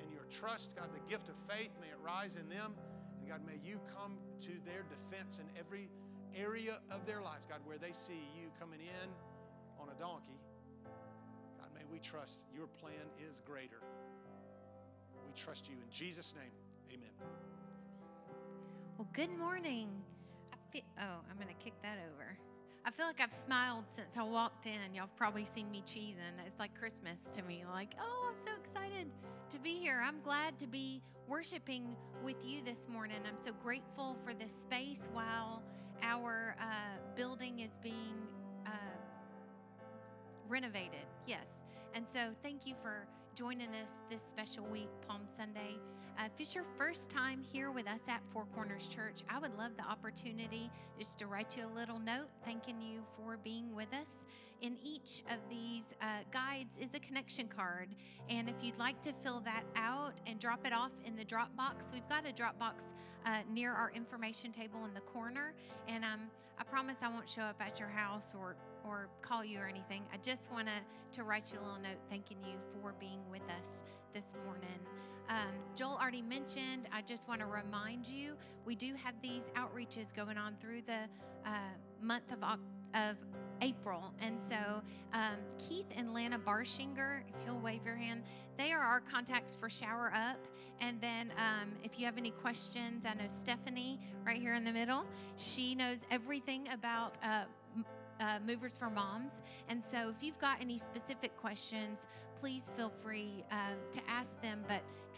[0.00, 2.74] and your trust, God, the gift of faith, may it rise in them.
[3.18, 5.88] And God, may you come to their defense in every
[6.34, 9.10] area of their lives, God, where they see you coming in
[9.80, 10.40] on a donkey.
[11.58, 13.82] God, may we trust your plan is greater.
[15.26, 16.52] We trust you in Jesus' name.
[16.92, 17.10] Amen.
[18.98, 19.88] Well, good morning.
[20.72, 22.38] Feel, oh, I'm going to kick that over.
[22.84, 24.94] I feel like I've smiled since I walked in.
[24.94, 26.16] Y'all have probably seen me cheesing.
[26.46, 27.64] It's like Christmas to me.
[27.70, 29.06] Like, oh, I'm so excited
[29.50, 30.02] to be here.
[30.04, 31.94] I'm glad to be worshiping
[32.24, 33.18] with you this morning.
[33.26, 35.62] I'm so grateful for this space while
[36.02, 36.64] our uh,
[37.14, 38.26] building is being
[38.66, 38.70] uh,
[40.48, 41.06] renovated.
[41.26, 41.46] Yes.
[41.94, 45.76] And so thank you for joining us this special week, Palm Sunday.
[46.18, 49.56] Uh, if it's your first time here with us at Four Corners Church, I would
[49.56, 53.92] love the opportunity just to write you a little note thanking you for being with
[53.94, 54.16] us
[54.62, 57.88] in each of these uh, guides is a connection card.
[58.28, 61.54] And if you'd like to fill that out and drop it off in the drop
[61.56, 62.84] box, we've got a drop box
[63.26, 65.52] uh, near our information table in the corner.
[65.88, 66.20] And um,
[66.58, 70.02] I promise I won't show up at your house or or call you or anything.
[70.12, 73.42] I just want to to write you a little note thanking you for being with
[73.42, 73.66] us
[74.14, 74.68] this morning.
[75.32, 78.34] Um, Joel already mentioned, I just want to remind you,
[78.66, 81.08] we do have these outreaches going on through the
[81.46, 81.56] uh,
[82.02, 82.42] month of,
[82.92, 83.16] of
[83.62, 84.12] April.
[84.20, 84.82] And so
[85.14, 88.24] um, Keith and Lana Barshinger, if you'll wave your hand,
[88.58, 90.46] they are our contacts for Shower Up.
[90.82, 94.72] And then um, if you have any questions, I know Stephanie right here in the
[94.72, 95.06] middle.
[95.36, 97.44] She knows everything about uh,
[98.20, 99.32] uh, Movers for Moms.
[99.70, 102.00] And so if you've got any specific questions,
[102.38, 103.54] please feel free uh,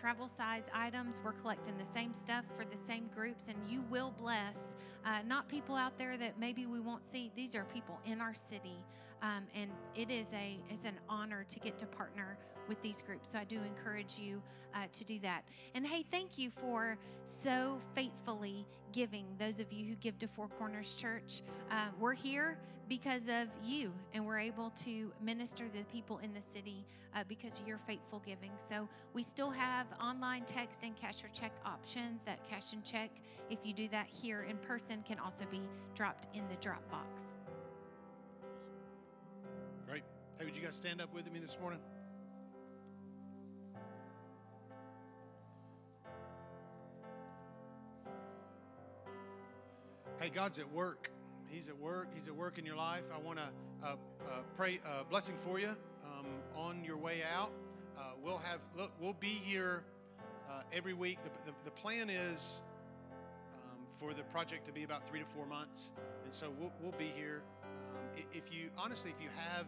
[0.04, 4.12] travel size items, we're collecting the same stuff for the same groups, and you will
[4.20, 4.74] bless
[5.06, 7.32] uh, not people out there that maybe we won't see.
[7.34, 8.76] These are people in our city,
[9.22, 12.36] um, and it is a it's an honor to get to partner
[12.68, 13.30] with these groups.
[13.32, 14.42] So I do encourage you
[14.74, 15.42] uh, to do that.
[15.74, 19.24] And hey, thank you for so faithfully giving.
[19.38, 21.40] Those of you who give to Four Corners Church,
[21.70, 22.58] uh, we're here
[22.88, 27.24] because of you, and we're able to minister to the people in the city uh,
[27.28, 28.50] because of your faithful giving.
[28.68, 32.22] So we still have online text and cash or check options.
[32.22, 33.10] That cash and check,
[33.50, 35.60] if you do that here in person, can also be
[35.94, 37.22] dropped in the drop box.
[39.88, 40.02] Great.
[40.38, 41.80] Hey, would you guys stand up with me this morning?
[50.20, 51.10] Hey, God's at work.
[51.54, 52.08] He's at work.
[52.12, 53.04] He's at work in your life.
[53.14, 53.48] I want to
[53.84, 56.26] uh, uh, pray a blessing for you um,
[56.56, 57.52] on your way out.
[57.96, 58.90] Uh, we'll have look.
[59.00, 59.84] We'll be here
[60.50, 61.18] uh, every week.
[61.22, 62.60] The, the, the plan is
[63.64, 65.92] um, for the project to be about three to four months,
[66.24, 67.42] and so we'll, we'll be here.
[67.62, 69.66] Um, if you honestly, if you have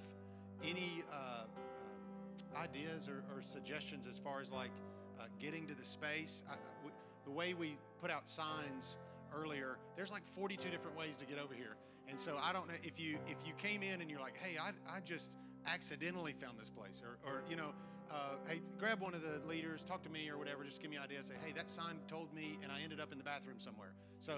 [0.64, 4.72] any uh, uh, ideas or, or, suggestions as far as like
[5.20, 6.90] uh, getting to the space, I, we,
[7.24, 8.96] the way we put out signs
[9.36, 11.76] earlier, there's like 42 different ways to get over here.
[12.08, 14.56] And so I don't know if you if you came in and you're like, hey,
[14.58, 15.32] I, I just
[15.66, 17.74] accidentally found this place, or, or you know,
[18.10, 20.98] uh, hey, grab one of the leaders, talk to me or whatever, just give me
[20.98, 21.26] ideas.
[21.26, 23.92] Say, hey, that sign told me, and I ended up in the bathroom somewhere.
[24.20, 24.34] So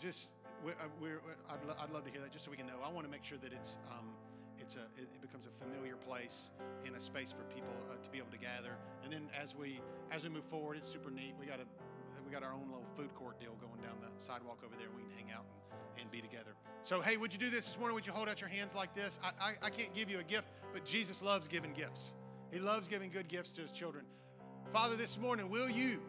[0.00, 0.32] just
[0.64, 2.82] we're, uh, we're, I'd, lo- I'd love to hear that just so we can know.
[2.84, 4.10] I want to make sure that it's um,
[4.58, 6.50] it's a it, becomes a familiar place
[6.84, 8.74] and a space for people uh, to be able to gather.
[9.04, 11.34] And then as we as we move forward, it's super neat.
[11.38, 11.66] We got a
[12.28, 14.88] we got our own little food court deal going down the sidewalk over there.
[14.94, 16.54] We can hang out and, and be together.
[16.82, 17.94] So, hey, would you do this this morning?
[17.94, 19.18] Would you hold out your hands like this?
[19.24, 22.12] I, I, I can't give you a gift, but Jesus loves giving gifts.
[22.52, 24.04] He loves giving good gifts to his children.
[24.74, 26.02] Father, this morning, will you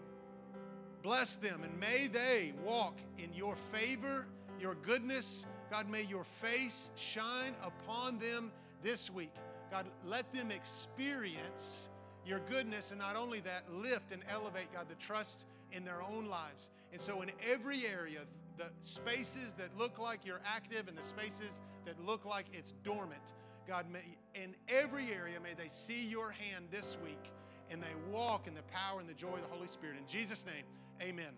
[1.04, 4.28] bless them and may they walk in your favor,
[4.60, 5.46] your goodness.
[5.72, 8.52] God, may your face shine upon them
[8.84, 9.32] this week.
[9.72, 11.88] God, let them experience
[12.30, 16.28] your goodness and not only that, lift and elevate, God, the trust in their own
[16.28, 16.70] lives.
[16.94, 18.22] And so, in every area,
[18.58, 23.34] the spaces that look like you're active and the spaces that look like it's dormant,
[23.68, 24.02] God, may,
[24.36, 27.32] in every area, may they see your hand this week
[27.72, 29.98] and they walk in the power and the joy of the Holy Spirit.
[29.98, 30.66] In Jesus' name,
[31.02, 31.34] amen.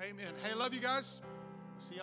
[0.00, 0.34] Amen.
[0.42, 1.20] Hey, love you guys.
[1.78, 1.94] See you.